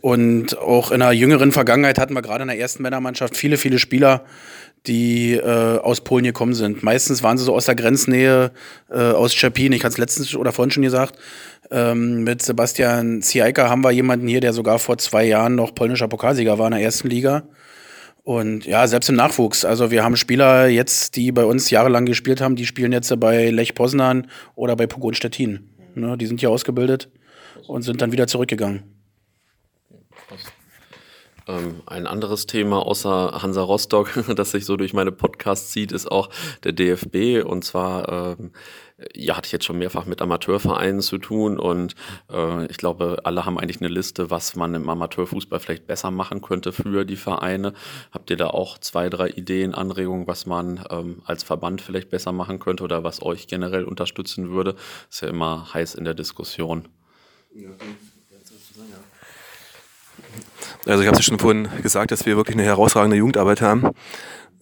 Und 0.00 0.56
auch 0.58 0.90
in 0.92 1.00
der 1.00 1.12
jüngeren 1.12 1.52
Vergangenheit 1.52 1.98
hatten 1.98 2.14
wir 2.14 2.22
gerade 2.22 2.42
in 2.42 2.48
der 2.48 2.58
ersten 2.58 2.82
Männermannschaft 2.82 3.36
viele, 3.36 3.56
viele 3.56 3.78
Spieler, 3.78 4.24
die 4.86 5.34
äh, 5.34 5.78
aus 5.78 6.00
Polen 6.02 6.24
gekommen 6.24 6.54
sind. 6.54 6.82
Meistens 6.82 7.22
waren 7.22 7.36
sie 7.36 7.44
so 7.44 7.54
aus 7.54 7.66
der 7.66 7.74
Grenznähe, 7.74 8.50
äh, 8.90 8.98
aus 8.98 9.34
Czepin. 9.34 9.72
Ich 9.72 9.84
hatte 9.84 9.92
es 9.92 9.98
letztens 9.98 10.34
oder 10.34 10.52
vorhin 10.52 10.70
schon 10.70 10.82
gesagt. 10.82 11.18
Ähm, 11.70 12.24
mit 12.24 12.40
Sebastian 12.42 13.20
Ziajka 13.20 13.68
haben 13.68 13.84
wir 13.84 13.90
jemanden 13.90 14.26
hier, 14.26 14.40
der 14.40 14.52
sogar 14.52 14.78
vor 14.78 14.96
zwei 14.98 15.24
Jahren 15.24 15.54
noch 15.54 15.74
polnischer 15.74 16.08
Pokalsieger 16.08 16.58
war 16.58 16.66
in 16.68 16.72
der 16.72 16.82
ersten 16.82 17.08
Liga. 17.08 17.42
Und 18.22 18.64
ja, 18.64 18.86
selbst 18.86 19.08
im 19.08 19.16
Nachwuchs. 19.16 19.64
Also 19.64 19.90
wir 19.90 20.02
haben 20.02 20.16
Spieler 20.16 20.66
jetzt, 20.68 21.16
die 21.16 21.32
bei 21.32 21.44
uns 21.44 21.70
jahrelang 21.70 22.06
gespielt 22.06 22.40
haben, 22.40 22.56
die 22.56 22.66
spielen 22.66 22.92
jetzt 22.92 23.18
bei 23.20 23.50
Lech 23.50 23.74
Poznan 23.74 24.28
oder 24.54 24.76
bei 24.76 24.86
Pogon 24.86 25.14
Stettin. 25.14 25.70
Ne, 25.94 26.16
die 26.16 26.26
sind 26.26 26.40
hier 26.40 26.50
ausgebildet 26.50 27.10
und 27.66 27.82
sind 27.82 28.00
dann 28.00 28.12
wieder 28.12 28.26
zurückgegangen. 28.26 28.99
Ähm, 31.46 31.82
ein 31.86 32.06
anderes 32.06 32.46
Thema 32.46 32.84
außer 32.86 33.42
Hansa 33.42 33.62
Rostock, 33.62 34.10
das 34.36 34.50
sich 34.50 34.64
so 34.64 34.76
durch 34.76 34.92
meine 34.92 35.12
Podcasts 35.12 35.70
zieht, 35.70 35.92
ist 35.92 36.10
auch 36.10 36.30
der 36.64 36.72
DFB. 36.72 37.44
Und 37.44 37.64
zwar, 37.64 38.36
ähm, 38.38 38.52
ja, 39.14 39.36
hatte 39.36 39.46
ich 39.46 39.52
jetzt 39.52 39.64
schon 39.64 39.78
mehrfach 39.78 40.04
mit 40.04 40.20
Amateurvereinen 40.20 41.00
zu 41.00 41.18
tun 41.18 41.58
und 41.58 41.94
äh, 42.30 42.66
ich 42.66 42.76
glaube, 42.76 43.20
alle 43.24 43.46
haben 43.46 43.58
eigentlich 43.58 43.80
eine 43.80 43.88
Liste, 43.88 44.30
was 44.30 44.56
man 44.56 44.74
im 44.74 44.88
Amateurfußball 44.88 45.58
vielleicht 45.58 45.86
besser 45.86 46.10
machen 46.10 46.42
könnte 46.42 46.72
für 46.72 47.04
die 47.04 47.16
Vereine. 47.16 47.72
Habt 48.12 48.30
ihr 48.30 48.36
da 48.36 48.48
auch 48.48 48.76
zwei, 48.78 49.08
drei 49.08 49.28
Ideen, 49.28 49.74
Anregungen, 49.74 50.26
was 50.26 50.44
man 50.44 50.84
ähm, 50.90 51.22
als 51.24 51.44
Verband 51.44 51.80
vielleicht 51.80 52.10
besser 52.10 52.32
machen 52.32 52.58
könnte 52.58 52.84
oder 52.84 53.02
was 53.02 53.22
euch 53.22 53.46
generell 53.46 53.84
unterstützen 53.84 54.50
würde? 54.50 54.74
Ist 55.08 55.22
ja 55.22 55.28
immer 55.28 55.72
heiß 55.72 55.94
in 55.94 56.04
der 56.04 56.14
Diskussion. 56.14 56.88
Ja, 57.54 57.70
also 60.86 61.02
ich 61.02 61.08
habe 61.08 61.18
es 61.18 61.24
schon 61.24 61.38
vorhin 61.38 61.68
gesagt, 61.82 62.10
dass 62.10 62.26
wir 62.26 62.36
wirklich 62.36 62.56
eine 62.56 62.64
herausragende 62.64 63.16
Jugendarbeit 63.16 63.60
haben. 63.60 63.90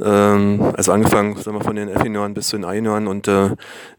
Ähm, 0.00 0.72
also 0.76 0.92
angefangen 0.92 1.36
sagen 1.36 1.58
wir, 1.58 1.64
von 1.64 1.76
den 1.76 1.88
F-Junioren 1.88 2.34
bis 2.34 2.48
zu 2.48 2.56
den 2.56 2.64
A-Junioren 2.64 3.06
und 3.06 3.28
äh, 3.28 3.50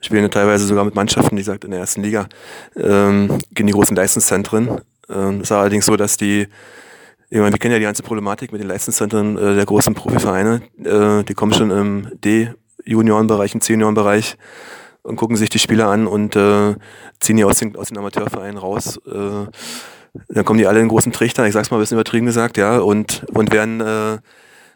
spielen 0.01 0.29
teilweise 0.31 0.65
sogar 0.65 0.85
mit 0.85 0.95
Mannschaften, 0.95 1.35
wie 1.35 1.41
gesagt, 1.41 1.65
in 1.65 1.71
der 1.71 1.81
ersten 1.81 2.01
Liga 2.01 2.27
ähm, 2.75 3.39
gegen 3.53 3.67
die 3.67 3.73
großen 3.73 3.95
Leistungszentren. 3.95 4.81
Ähm, 5.09 5.41
ist 5.41 5.51
allerdings 5.51 5.85
so, 5.85 5.95
dass 5.97 6.17
die 6.17 6.47
ich 7.31 7.37
meine, 7.37 7.51
wir 7.51 7.59
kennen 7.59 7.73
ja 7.73 7.77
die 7.77 7.85
ganze 7.85 8.01
Problematik 8.01 8.51
mit 8.51 8.59
den 8.59 8.67
Leistungszentren 8.67 9.37
äh, 9.37 9.55
der 9.55 9.65
großen 9.65 9.93
Profivereine. 9.93 10.63
Äh, 10.83 11.23
die 11.23 11.35
kommen 11.35 11.53
schon 11.53 11.69
im 11.69 12.07
D-Juniorenbereich, 12.23 13.53
im 13.53 13.61
C-Juniorenbereich 13.61 14.35
und 15.03 15.15
gucken 15.15 15.35
sich 15.37 15.49
die 15.49 15.59
Spieler 15.59 15.89
an 15.89 16.07
und 16.07 16.35
äh, 16.35 16.75
ziehen 17.19 17.37
die 17.37 17.43
aus 17.43 17.59
den, 17.59 17.75
aus 17.75 17.89
den 17.89 17.99
Amateurvereinen 17.99 18.57
raus. 18.57 18.99
Äh, 19.05 19.45
dann 20.27 20.45
kommen 20.45 20.59
die 20.59 20.67
alle 20.67 20.79
in 20.79 20.87
großen 20.87 21.11
Trichter, 21.11 21.47
ich 21.47 21.53
sag's 21.53 21.71
mal 21.71 21.77
ein 21.77 21.81
bisschen 21.81 21.97
übertrieben 21.97 22.25
gesagt, 22.25 22.57
ja, 22.57 22.79
und, 22.79 23.25
und 23.33 23.51
werden, 23.51 23.81
äh, 23.81 24.17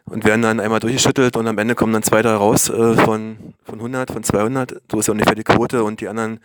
und 0.06 0.26
werden 0.26 0.41
dann 0.41 0.60
einmal 0.60 0.80
durchgeschüttelt 0.80 1.38
und 1.38 1.48
am 1.48 1.58
Ende 1.58 1.76
kommen 1.76 1.93
dann 1.93 2.04
zwei, 2.04 2.22
drei 2.22 2.34
raus 2.34 2.69
äh, 2.69 2.96
von, 2.96 3.38
von 3.63 3.76
100, 3.76 4.12
von 4.12 4.24
200. 4.24 4.82
So 4.91 5.00
ist 5.00 5.08
ja 5.08 5.12
ungefähr 5.13 5.36
die 5.36 5.43
Quote 5.43 5.84
und 5.84 6.02
die 6.02 6.08
anderen 6.08 6.39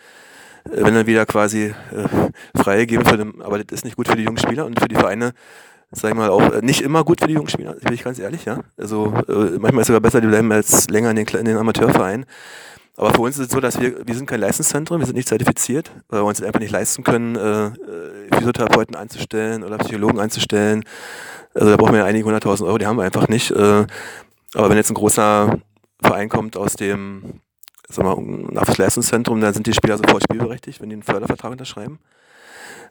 äh, 0.70 0.76
werden 0.76 0.94
dann 0.94 1.06
wieder 1.06 1.26
quasi 1.26 1.74
äh, 1.92 2.58
freigegeben. 2.58 3.04
Für 3.04 3.16
den, 3.16 3.42
aber 3.42 3.58
das 3.62 3.78
ist 3.78 3.84
nicht 3.84 3.96
gut 3.96 4.08
für 4.08 4.16
die 4.16 4.24
jungen 4.24 4.38
Spieler 4.38 4.64
und 4.66 4.78
für 4.78 4.88
die 4.88 4.96
Vereine, 4.96 5.32
sag 5.90 6.10
ich 6.10 6.16
mal, 6.16 6.30
auch 6.30 6.52
äh, 6.52 6.62
nicht 6.62 6.80
immer 6.80 7.04
gut 7.04 7.20
für 7.20 7.26
die 7.26 7.34
jungen 7.34 7.48
Spieler, 7.48 7.74
bin 7.74 7.92
ich 7.92 8.04
ganz 8.04 8.18
ehrlich, 8.18 8.44
ja. 8.44 8.60
Also 8.76 9.12
äh, 9.28 9.58
manchmal 9.58 9.80
ist 9.80 9.80
es 9.82 9.86
sogar 9.88 10.00
besser, 10.00 10.20
die 10.20 10.28
bleiben 10.28 10.50
als 10.52 10.88
länger 10.88 11.10
in 11.10 11.16
den, 11.16 11.26
in 11.26 11.44
den 11.44 11.56
Amateurvereinen. 11.56 12.26
Aber 12.98 13.14
für 13.14 13.20
uns 13.20 13.38
ist 13.38 13.46
es 13.46 13.52
so, 13.52 13.60
dass 13.60 13.80
wir, 13.80 14.04
wir 14.04 14.14
sind 14.16 14.26
kein 14.26 14.40
Leistungszentrum, 14.40 14.98
wir 14.98 15.06
sind 15.06 15.14
nicht 15.14 15.28
zertifiziert, 15.28 15.92
weil 16.08 16.20
wir 16.20 16.24
uns 16.24 16.42
einfach 16.42 16.58
nicht 16.58 16.72
leisten 16.72 17.04
können, 17.04 17.36
äh, 17.36 17.70
Physiotherapeuten 18.34 18.96
einzustellen 18.96 19.62
oder 19.62 19.78
Psychologen 19.78 20.18
einzustellen. 20.18 20.82
Also 21.54 21.70
da 21.70 21.76
brauchen 21.76 21.92
wir 21.92 22.00
ja 22.00 22.06
einige 22.06 22.24
hunderttausend 22.24 22.66
Euro, 22.66 22.76
die 22.76 22.86
haben 22.86 22.96
wir 22.96 23.04
einfach 23.04 23.28
nicht. 23.28 23.52
Äh, 23.52 23.86
aber 24.54 24.68
wenn 24.68 24.76
jetzt 24.76 24.90
ein 24.90 24.94
großer 24.94 25.58
Verein 26.02 26.28
kommt 26.28 26.56
aus 26.56 26.74
dem 26.74 27.40
sag 27.88 28.04
mal, 28.04 28.16
Nachwuchsleistungszentrum, 28.20 29.40
dann 29.40 29.54
sind 29.54 29.68
die 29.68 29.74
Spieler 29.74 29.96
sofort 29.96 30.24
spielberechtigt, 30.24 30.80
wenn 30.80 30.88
die 30.88 30.96
einen 30.96 31.04
Fördervertrag 31.04 31.52
unterschreiben. 31.52 32.00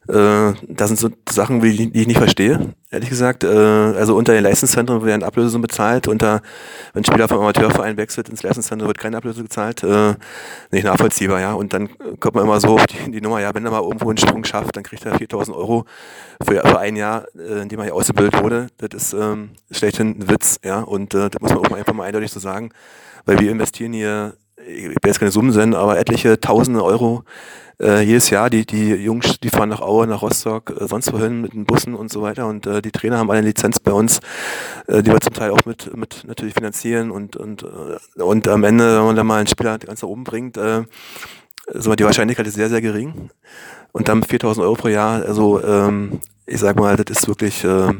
Äh, 0.07 0.53
das 0.67 0.87
sind 0.87 0.99
so 0.99 1.09
Sachen, 1.29 1.59
die, 1.59 1.91
die 1.91 2.01
ich 2.01 2.07
nicht 2.07 2.17
verstehe, 2.17 2.73
ehrlich 2.91 3.09
gesagt. 3.09 3.43
Äh, 3.43 3.47
also 3.47 4.15
unter 4.15 4.33
den 4.33 4.43
Leistungszentren 4.43 5.03
werden 5.03 5.23
Ablösungen 5.23 5.61
bezahlt, 5.61 6.07
unter, 6.07 6.41
wenn 6.93 7.01
ein 7.01 7.05
Spieler 7.05 7.27
vom 7.27 7.39
Amateurverein 7.39 7.97
wechselt 7.97 8.29
ins 8.29 8.41
Leistungszentrum, 8.41 8.87
wird 8.87 8.97
keine 8.97 9.17
Ablöse 9.17 9.43
gezahlt. 9.43 9.83
Äh, 9.83 10.15
nicht 10.71 10.85
nachvollziehbar, 10.85 11.41
ja. 11.41 11.53
Und 11.53 11.73
dann 11.73 11.89
kommt 12.19 12.35
man 12.35 12.45
immer 12.45 12.59
so 12.59 12.75
auf 12.75 12.87
die, 12.87 13.11
die 13.11 13.21
Nummer, 13.21 13.41
ja, 13.41 13.53
wenn 13.53 13.65
er 13.65 13.71
mal 13.71 13.81
irgendwo 13.81 14.09
einen 14.09 14.17
Sprung 14.17 14.45
schafft, 14.45 14.75
dann 14.77 14.83
kriegt 14.83 15.05
er 15.05 15.17
4000 15.17 15.55
Euro 15.55 15.85
für, 16.41 16.61
für 16.61 16.79
ein 16.79 16.95
Jahr, 16.95 17.25
äh, 17.37 17.61
in 17.61 17.69
dem 17.69 17.79
er 17.79 17.85
hier 17.85 17.95
ausgebildet 17.95 18.41
wurde. 18.41 18.67
Das 18.77 18.89
ist 18.93 19.13
ähm, 19.13 19.49
schlechthin 19.71 20.19
ein 20.19 20.29
Witz, 20.29 20.59
ja. 20.63 20.79
Und 20.79 21.13
äh, 21.13 21.29
das 21.29 21.41
muss 21.41 21.51
man 21.51 21.59
auch 21.59 21.69
mal 21.69 21.79
einfach 21.79 21.93
mal 21.93 22.05
eindeutig 22.05 22.31
so 22.31 22.39
sagen, 22.39 22.71
weil 23.25 23.39
wir 23.39 23.51
investieren 23.51 23.91
hier, 23.91 24.35
ich 24.65 24.85
will 24.85 24.95
jetzt 25.05 25.19
keine 25.19 25.31
Summen 25.31 25.51
senden, 25.51 25.75
aber 25.75 25.97
etliche 25.97 26.39
tausende 26.39 26.83
Euro 26.83 27.23
äh, 27.79 28.01
jedes 28.01 28.29
Jahr, 28.29 28.49
die, 28.49 28.65
die 28.65 28.89
Jungs, 28.89 29.39
die 29.39 29.49
fahren 29.49 29.69
nach 29.69 29.81
Aue, 29.81 30.07
nach 30.07 30.21
Rostock, 30.21 30.73
äh, 30.79 30.87
sonst 30.87 31.13
wohin 31.13 31.41
mit 31.41 31.53
den 31.53 31.65
Bussen 31.65 31.93
und 31.93 32.11
so 32.11 32.21
weiter. 32.21 32.47
Und 32.47 32.65
äh, 32.65 32.81
die 32.81 32.91
Trainer 32.91 33.19
haben 33.19 33.29
eine 33.29 33.45
Lizenz 33.45 33.79
bei 33.79 33.91
uns, 33.91 34.19
äh, 34.87 35.03
die 35.03 35.11
wir 35.11 35.21
zum 35.21 35.33
Teil 35.33 35.51
auch 35.51 35.65
mit, 35.65 35.95
mit 35.95 36.23
natürlich 36.25 36.55
finanzieren 36.55 37.11
und, 37.11 37.35
und, 37.35 37.63
äh, 37.63 38.21
und 38.21 38.47
am 38.47 38.63
Ende, 38.63 38.97
wenn 38.97 39.05
man 39.05 39.15
dann 39.15 39.27
mal 39.27 39.37
einen 39.37 39.47
Spieler 39.47 39.77
ganz 39.77 40.01
nach 40.01 40.09
oben 40.09 40.23
bringt, 40.23 40.57
äh, 40.57 40.83
so 41.73 41.93
die 41.95 42.05
Wahrscheinlichkeit 42.05 42.47
ist 42.47 42.55
sehr, 42.55 42.69
sehr 42.69 42.81
gering. 42.81 43.29
Und 43.91 44.07
dann 44.07 44.23
4000 44.23 44.65
Euro 44.65 44.75
pro 44.75 44.87
Jahr, 44.87 45.23
also 45.23 45.63
ähm, 45.63 46.19
ich 46.45 46.59
sag 46.59 46.77
mal, 46.77 46.95
das 46.95 47.17
ist 47.17 47.27
wirklich 47.27 47.63
äh, 47.63 47.93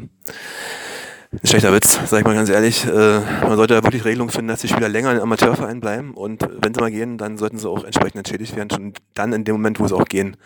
schlechter 1.44 1.74
Witz, 1.74 2.00
sag 2.06 2.20
ich 2.20 2.26
mal 2.26 2.36
ganz 2.36 2.50
ehrlich. 2.50 2.86
Äh, 2.86 3.20
man 3.20 3.58
sollte 3.58 3.76
da 3.76 3.84
wirklich 3.84 4.06
Regelungen 4.06 4.32
finden, 4.32 4.48
dass 4.48 4.62
die 4.62 4.68
Spieler 4.68 4.90
länger 4.90 5.14
im 5.14 5.22
Amateurverein 5.22 5.80
bleiben 5.80 6.14
und 6.14 6.48
wenn 6.62 6.74
sie 6.74 6.80
mal 6.80 6.92
gehen, 6.92 7.18
dann 7.18 7.38
sollten 7.38 7.58
sie 7.58 7.70
auch 7.70 7.84
entsprechend 7.84 8.16
entschädigt 8.16 8.56
werden, 8.56 8.70
schon 8.70 8.94
dann 9.14 9.34
in 9.34 9.44
dem 9.44 9.56
Moment, 9.56 9.80
wo 9.80 9.88
sie 9.88 9.96
auch 9.96 10.06
gehen. 10.06 10.38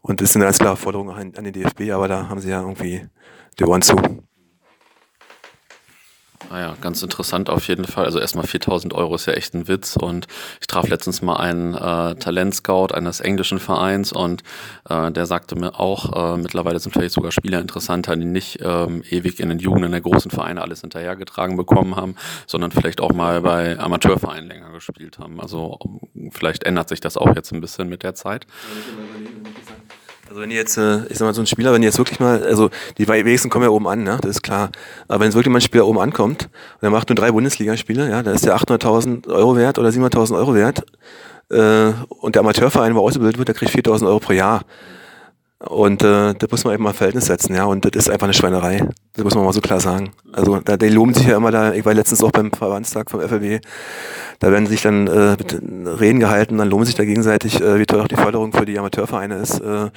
Und 0.00 0.20
das 0.20 0.30
ist 0.30 0.36
eine 0.36 0.44
ganz 0.44 0.58
klare 0.58 0.76
Forderung 0.76 1.10
an, 1.10 1.32
an 1.36 1.44
den 1.44 1.52
DFB, 1.52 1.90
aber 1.92 2.08
da 2.08 2.28
haben 2.28 2.40
sie 2.40 2.50
ja 2.50 2.60
irgendwie 2.60 3.06
die 3.58 3.64
Ohren 3.64 3.82
zu. 3.82 3.96
Ah 6.50 6.60
ja, 6.60 6.76
ganz 6.80 7.02
interessant 7.02 7.50
auf 7.50 7.68
jeden 7.68 7.84
Fall. 7.84 8.06
Also 8.06 8.18
erstmal 8.18 8.46
4000 8.46 8.94
Euro 8.94 9.14
ist 9.14 9.26
ja 9.26 9.34
echt 9.34 9.54
ein 9.54 9.68
Witz 9.68 9.96
und 9.96 10.26
ich 10.60 10.66
traf 10.66 10.88
letztens 10.88 11.20
mal 11.20 11.36
einen 11.36 11.74
äh, 11.74 12.14
Talentscout 12.14 12.88
eines 12.94 13.20
englischen 13.20 13.58
Vereins 13.58 14.12
und 14.12 14.42
äh, 14.88 15.10
der 15.10 15.26
sagte 15.26 15.56
mir 15.56 15.78
auch, 15.78 16.34
äh, 16.34 16.38
mittlerweile 16.38 16.78
sind 16.78 16.92
vielleicht 16.92 17.12
sogar 17.12 17.32
Spieler 17.32 17.60
interessanter, 17.60 18.16
die 18.16 18.24
nicht 18.24 18.60
ähm, 18.62 19.02
ewig 19.10 19.40
in 19.40 19.50
den 19.50 19.58
Jugenden 19.58 19.90
der 19.90 20.00
großen 20.00 20.30
Vereine 20.30 20.62
alles 20.62 20.80
hinterhergetragen 20.80 21.56
bekommen 21.56 21.96
haben, 21.96 22.14
sondern 22.46 22.70
vielleicht 22.70 23.02
auch 23.02 23.12
mal 23.12 23.42
bei 23.42 23.78
Amateurvereinen 23.78 24.48
länger 24.48 24.70
gespielt 24.70 25.18
haben. 25.18 25.40
Also 25.40 25.78
vielleicht 26.30 26.64
ändert 26.64 26.88
sich 26.88 27.00
das 27.00 27.18
auch 27.18 27.34
jetzt 27.34 27.52
ein 27.52 27.60
bisschen 27.60 27.88
mit 27.90 28.02
der 28.02 28.14
Zeit. 28.14 28.46
Also 30.28 30.42
wenn 30.42 30.50
ihr 30.50 30.58
jetzt, 30.58 30.76
äh, 30.76 31.06
ich 31.06 31.16
sag 31.16 31.26
mal, 31.26 31.32
so 31.32 31.40
ein 31.40 31.46
Spieler, 31.46 31.72
wenn 31.72 31.82
ihr 31.82 31.88
jetzt 31.88 31.96
wirklich 31.96 32.20
mal, 32.20 32.42
also 32.42 32.68
die 32.98 33.08
wenigsten 33.08 33.48
kommen 33.48 33.64
ja 33.64 33.70
oben 33.70 33.88
an, 33.88 34.02
ne? 34.02 34.18
das 34.20 34.32
ist 34.32 34.42
klar. 34.42 34.70
Aber 35.06 35.20
wenn 35.20 35.28
jetzt 35.28 35.34
wirklich 35.36 35.50
mal 35.50 35.58
ein 35.58 35.62
Spieler 35.62 35.86
oben 35.86 35.98
ankommt 35.98 36.50
und 36.80 36.86
er 36.86 36.90
macht 36.90 37.08
nur 37.08 37.16
drei 37.16 37.32
Bundesligaspiele, 37.32 38.10
ja, 38.10 38.22
dann 38.22 38.34
ist 38.34 38.44
der 38.44 38.54
800.000 38.54 39.28
Euro 39.28 39.56
wert 39.56 39.78
oder 39.78 39.88
700.000 39.88 40.36
Euro 40.36 40.54
wert 40.54 40.84
äh, 41.50 41.92
und 42.08 42.34
der 42.34 42.40
Amateurverein, 42.40 42.94
wo 42.94 43.00
ausgebildet 43.00 43.38
wird, 43.38 43.48
der 43.48 43.54
kriegt 43.54 43.72
4.000 43.72 44.06
Euro 44.06 44.18
pro 44.20 44.34
Jahr. 44.34 44.64
Und 45.60 46.04
äh, 46.04 46.34
das 46.34 46.50
muss 46.50 46.64
man 46.64 46.74
eben 46.74 46.84
mal 46.84 46.92
Verhältnis 46.92 47.26
setzen, 47.26 47.54
ja. 47.54 47.64
Und 47.64 47.84
das 47.84 47.92
ist 47.94 48.10
einfach 48.10 48.26
eine 48.26 48.34
Schweinerei. 48.34 48.88
Das 49.14 49.24
muss 49.24 49.34
man 49.34 49.44
mal 49.44 49.52
so 49.52 49.60
klar 49.60 49.80
sagen. 49.80 50.12
Also 50.32 50.60
da, 50.60 50.76
die 50.76 50.88
loben 50.88 51.14
sich 51.14 51.26
ja 51.26 51.36
immer 51.36 51.50
da, 51.50 51.72
ich 51.72 51.84
war 51.84 51.94
letztens 51.94 52.22
auch 52.22 52.30
beim 52.30 52.52
Verbandstag 52.52 53.10
vom 53.10 53.20
FLW, 53.20 53.58
da 54.38 54.52
werden 54.52 54.66
sich 54.66 54.82
dann 54.82 55.08
äh, 55.08 55.36
Reden 55.88 56.20
gehalten, 56.20 56.58
dann 56.58 56.70
loben 56.70 56.84
sich 56.84 56.94
da 56.94 57.04
gegenseitig, 57.04 57.60
äh, 57.60 57.78
wie 57.80 57.86
toll 57.86 58.00
auch 58.00 58.08
die 58.08 58.16
Förderung 58.16 58.52
für 58.52 58.66
die 58.66 58.78
Amateurvereine 58.78 59.36
ist. 59.36 59.60
Äh, 59.60 59.90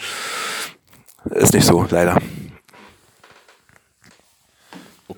ist 1.36 1.54
nicht 1.54 1.68
so, 1.68 1.86
leider. 1.90 2.18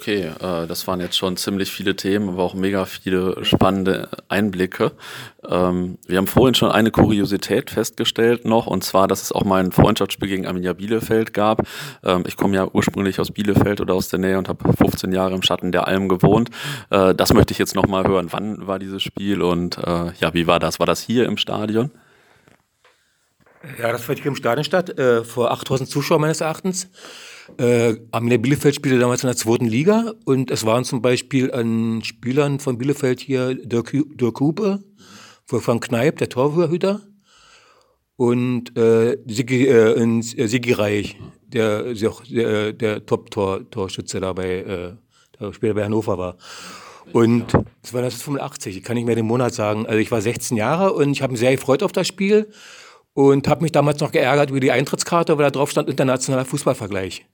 Okay, 0.04 0.26
äh, 0.26 0.68
das 0.68 0.86
waren 0.86 1.00
jetzt 1.00 1.16
schon 1.16 1.38
ziemlich 1.38 1.72
viele 1.72 1.96
Themen, 1.96 2.28
aber 2.28 2.44
auch 2.44 2.56
mega 2.56 2.84
viele 2.84 3.46
spannende 3.46 4.10
Einblicke. 4.28 4.92
Ähm, 5.48 5.98
wir 6.06 6.18
haben 6.18 6.28
vorhin 6.28 6.56
schon 6.56 6.72
eine 6.72 6.92
Kuriosität 6.92 7.72
festgestellt 7.72 8.44
noch, 8.44 8.68
und 8.68 8.84
zwar, 8.84 9.08
dass 9.08 9.22
es 9.22 9.32
auch 9.32 9.46
mal 9.46 9.64
ein 9.64 9.72
Freundschaftsspiel 9.72 10.28
gegen 10.28 10.46
Arminia 10.46 10.74
Bielefeld 10.74 11.34
gab. 11.34 11.66
Ähm, 12.04 12.26
ich 12.28 12.36
komme 12.36 12.54
ja 12.54 12.68
ursprünglich 12.70 13.22
aus 13.22 13.32
Bielefeld 13.32 13.80
oder 13.80 13.94
aus 13.94 14.10
der 14.10 14.20
Nähe 14.20 14.38
und 14.38 14.50
habe 14.50 14.74
15 14.74 15.14
Jahre 15.14 15.36
im 15.36 15.42
Schatten 15.42 15.72
der 15.72 15.88
Alm 15.88 16.10
gewohnt. 16.10 16.50
Äh, 16.90 17.16
das 17.16 17.34
möchte 17.34 17.54
ich 17.54 17.58
jetzt 17.58 17.74
noch 17.74 17.88
mal 17.88 18.06
hören. 18.06 18.28
Wann 18.32 18.68
war 18.68 18.80
dieses 18.80 19.02
Spiel 19.02 19.42
und 19.42 19.78
äh, 19.78 20.12
ja, 20.20 20.34
wie 20.34 20.48
war 20.48 20.60
das? 20.60 20.80
War 20.80 20.86
das 20.86 21.00
hier 21.00 21.28
im 21.28 21.38
Stadion? 21.38 21.92
Ja, 23.80 23.94
das 23.94 24.04
fand 24.04 24.20
hier 24.20 24.28
im 24.28 24.36
Stadion 24.36 24.66
statt, 24.66 25.00
äh, 25.00 25.24
vor 25.24 25.52
8000 25.52 25.90
Zuschauern 25.90 26.20
meines 26.20 26.42
Erachtens. 26.42 26.90
Äh, 27.58 27.96
Arminia 28.12 28.38
Bielefeld 28.38 28.76
spielte 28.76 29.00
damals 29.00 29.24
in 29.24 29.28
der 29.28 29.36
zweiten 29.36 29.66
Liga 29.66 30.14
und 30.26 30.50
es 30.50 30.66
waren 30.66 30.86
zum 30.86 31.02
Beispiel 31.02 31.52
an 31.52 32.02
Spielern 32.04 32.60
von 32.60 32.78
Bielefeld 32.78 33.20
hier 33.20 33.56
Dirk, 33.56 33.92
Dirk 33.92 34.40
Hupe, 34.40 34.84
Wolfgang 35.48 35.84
Kneip, 35.84 36.18
der 36.18 36.30
Torhüter, 36.30 37.02
und 38.16 38.78
äh, 38.78 39.18
Sigi, 39.28 39.68
äh, 39.68 40.00
äh 40.00 40.48
Sigi 40.48 40.72
Reich, 40.72 41.18
der, 41.48 41.94
der, 41.94 42.74
der 42.74 43.06
Top-Torschütze 43.06 44.18
-Tor 44.18 44.22
dabei, 44.22 44.50
äh, 44.60 44.94
der 45.40 45.54
später 45.54 45.74
bei 45.74 45.84
Hannover 45.84 46.18
war. 46.18 46.38
Und 47.12 47.54
es 47.84 47.94
war 47.94 48.02
1985, 48.02 48.78
ich 48.78 48.84
kann 48.84 48.96
nicht 48.96 49.06
mehr 49.06 49.16
den 49.16 49.26
Monat 49.26 49.54
sagen. 49.54 49.86
Also 49.86 50.00
ich 50.00 50.10
war 50.12 50.22
16 50.22 50.56
Jahre 50.56 50.94
und 50.94 51.12
ich 51.12 51.22
habe 51.22 51.32
mich 51.32 51.40
sehr 51.42 51.52
gefreut 51.52 51.84
auf 51.84 51.92
das 51.92 52.08
Spiel 52.08 52.48
und 53.14 53.48
habe 53.48 53.64
mich 53.64 53.72
damals 53.72 54.00
noch 54.00 54.12
geärgert 54.12 54.50
über 54.50 54.60
die 54.60 54.72
Eintrittskarte, 54.72 55.38
weil 55.38 55.46
da 55.46 55.52
drauf 55.52 55.72
stand 55.72 55.90
internationaler 55.90 56.46
Fußballvergleich. 56.46 57.26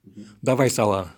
Da 0.42 0.58
war 0.58 0.66
ich 0.66 0.74
sauer. 0.74 1.12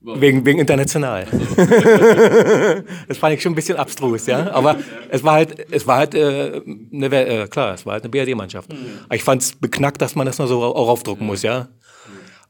Wegen, 0.00 0.46
wegen 0.46 0.60
international. 0.60 1.26
das 3.08 3.18
fand 3.18 3.34
ich 3.34 3.42
schon 3.42 3.52
ein 3.52 3.56
bisschen 3.56 3.76
abstrus, 3.76 4.26
ja. 4.26 4.52
Aber 4.52 4.76
es 5.10 5.24
war 5.24 5.34
halt, 5.34 5.66
es 5.72 5.88
war 5.88 5.96
halt, 5.96 6.14
äh, 6.14 6.62
eine, 6.92 7.06
äh, 7.06 7.48
klar, 7.48 7.74
es 7.74 7.84
war 7.84 7.94
halt 7.94 8.04
eine 8.04 8.10
BRD-Mannschaft. 8.10 8.72
Mhm. 8.72 9.00
Ich 9.12 9.24
fand 9.24 9.42
es 9.42 9.56
beknackt, 9.56 10.00
dass 10.00 10.14
man 10.14 10.24
das 10.24 10.38
nur 10.38 10.46
so 10.46 10.62
auch 10.62 10.88
aufdrucken 10.88 11.26
muss, 11.26 11.42
ja. 11.42 11.68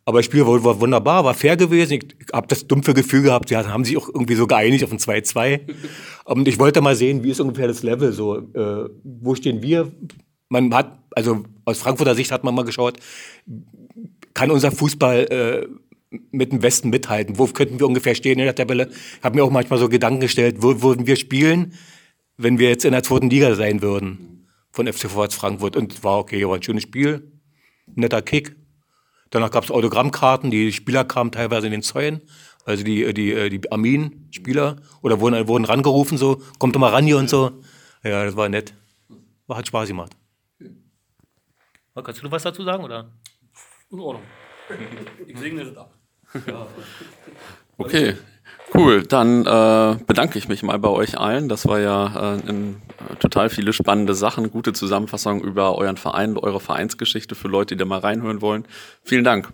Aber 0.05 0.19
das 0.19 0.27
Spiel 0.27 0.47
war, 0.47 0.81
wunderbar, 0.81 1.25
war 1.25 1.35
fair 1.35 1.57
gewesen. 1.57 1.95
Ich 1.95 2.33
habe 2.33 2.47
das 2.47 2.67
dumpfe 2.67 2.95
Gefühl 2.95 3.23
gehabt, 3.23 3.51
ja, 3.51 3.67
haben 3.67 3.85
sich 3.85 3.97
auch 3.97 4.09
irgendwie 4.09 4.37
so 4.37 4.47
geeinigt 4.47 4.85
auf 4.85 4.93
ein 4.93 4.99
2-2. 4.99 5.61
Und 6.25 6.49
ich 6.49 6.59
wollte 6.59 6.81
mal 6.81 6.97
sehen, 6.97 7.23
wie 7.25 7.31
ist 7.31 7.41
ungefähr 7.41 7.69
das 7.69 7.83
Level 7.83 8.13
so. 8.13 8.39
Äh, 8.39 8.89
wo 9.05 9.35
stehen 9.35 9.63
wir? 9.63 9.91
Man 10.49 10.73
hat, 10.75 10.99
also 11.19 11.43
aus 11.65 11.79
Frankfurter 11.79 12.15
Sicht 12.15 12.31
hat 12.31 12.45
man 12.45 12.55
mal 12.55 12.65
geschaut, 12.65 12.99
kann 14.35 14.53
unser 14.53 14.71
Fußball 14.71 15.19
äh, 15.31 15.67
mit 16.31 16.53
dem 16.53 16.63
Westen 16.63 16.91
mithalten? 16.91 17.39
Wo 17.39 17.47
könnten 17.49 17.81
wir 17.81 17.89
ungefähr 17.89 18.15
stehen 18.15 18.39
in 18.39 18.45
der 18.45 18.55
Tabelle? 18.55 18.89
Ich 18.89 19.25
habe 19.25 19.35
mir 19.35 19.43
auch 19.43 19.51
manchmal 19.51 19.81
so 19.81 19.89
Gedanken 19.89 20.21
gestellt, 20.21 20.59
wo 20.61 20.81
würden 20.81 21.09
wir 21.09 21.17
spielen, 21.17 21.75
wenn 22.37 22.61
wir 22.61 22.69
jetzt 22.69 22.85
in 22.85 22.93
der 22.93 23.03
zweiten 23.03 23.31
Liga 23.31 23.57
sein 23.57 23.83
würden 23.83 24.47
von 24.71 24.87
FC 24.87 25.11
Vorwärts 25.11 25.35
Frankfurt. 25.35 25.77
Und 25.77 26.05
war 26.05 26.19
okay, 26.19 26.47
war 26.47 26.55
ein 26.55 26.63
schönes 26.63 26.85
Spiel, 26.85 27.33
netter 27.97 28.23
Kick. 28.23 28.55
Danach 29.31 29.51
gab 29.51 29.65
es 29.65 29.73
Autogrammkarten, 29.73 30.53
die 30.53 30.73
Spieler 30.73 31.05
kamen 31.05 31.33
teilweise 31.33 31.67
in 31.67 31.73
den 31.73 31.83
Zäunen, 31.83 32.23
also 32.65 32.85
die, 32.85 33.13
die, 33.13 33.51
die 33.51 33.73
Armin-Spieler, 33.73 34.77
oder 35.03 35.19
wurden, 35.19 35.49
wurden 35.49 35.65
rangerufen, 35.65 36.17
so, 36.17 36.41
kommt 36.61 36.77
doch 36.77 36.81
mal 36.81 36.91
ran 36.91 37.05
hier 37.05 37.19
und 37.19 37.29
so. 37.29 37.51
Ja, 38.05 38.25
das 38.25 38.37
war 38.37 38.49
nett. 38.49 38.73
Hat 39.49 39.67
Spaß 39.67 39.89
gemacht. 39.89 40.18
Kannst 42.03 42.23
du 42.23 42.31
was 42.31 42.43
dazu 42.43 42.63
sagen, 42.63 42.85
oder? 42.85 43.11
In 43.91 44.01
Ordnung. 44.01 44.23
Ich 45.27 45.39
segne 45.39 45.65
das 45.65 45.77
ab. 45.77 45.95
Okay, 47.79 48.17
cool. 48.75 49.05
Dann 49.05 49.47
äh, 49.47 49.97
bedanke 50.05 50.37
ich 50.37 50.49
mich 50.49 50.63
mal 50.63 50.79
bei 50.79 50.89
euch 50.89 51.17
allen. 51.17 51.49
Das 51.49 51.67
war 51.67 51.79
ja 51.79 52.35
äh, 52.35 52.41
in, 52.49 52.83
äh, 53.11 53.15
total 53.17 53.51
viele 53.51 53.73
spannende 53.73 54.15
Sachen, 54.15 54.51
gute 54.51 54.73
Zusammenfassung 54.73 55.41
über 55.43 55.77
euren 55.77 55.97
Verein, 55.97 56.37
eure 56.37 56.61
Vereinsgeschichte 56.61 57.35
für 57.35 57.49
Leute, 57.49 57.77
die 57.77 57.79
da 57.79 57.85
mal 57.85 58.01
reinhören 58.01 58.43
wollen. 58.43 58.67
Vielen 59.05 59.25
Dank. 59.25 59.53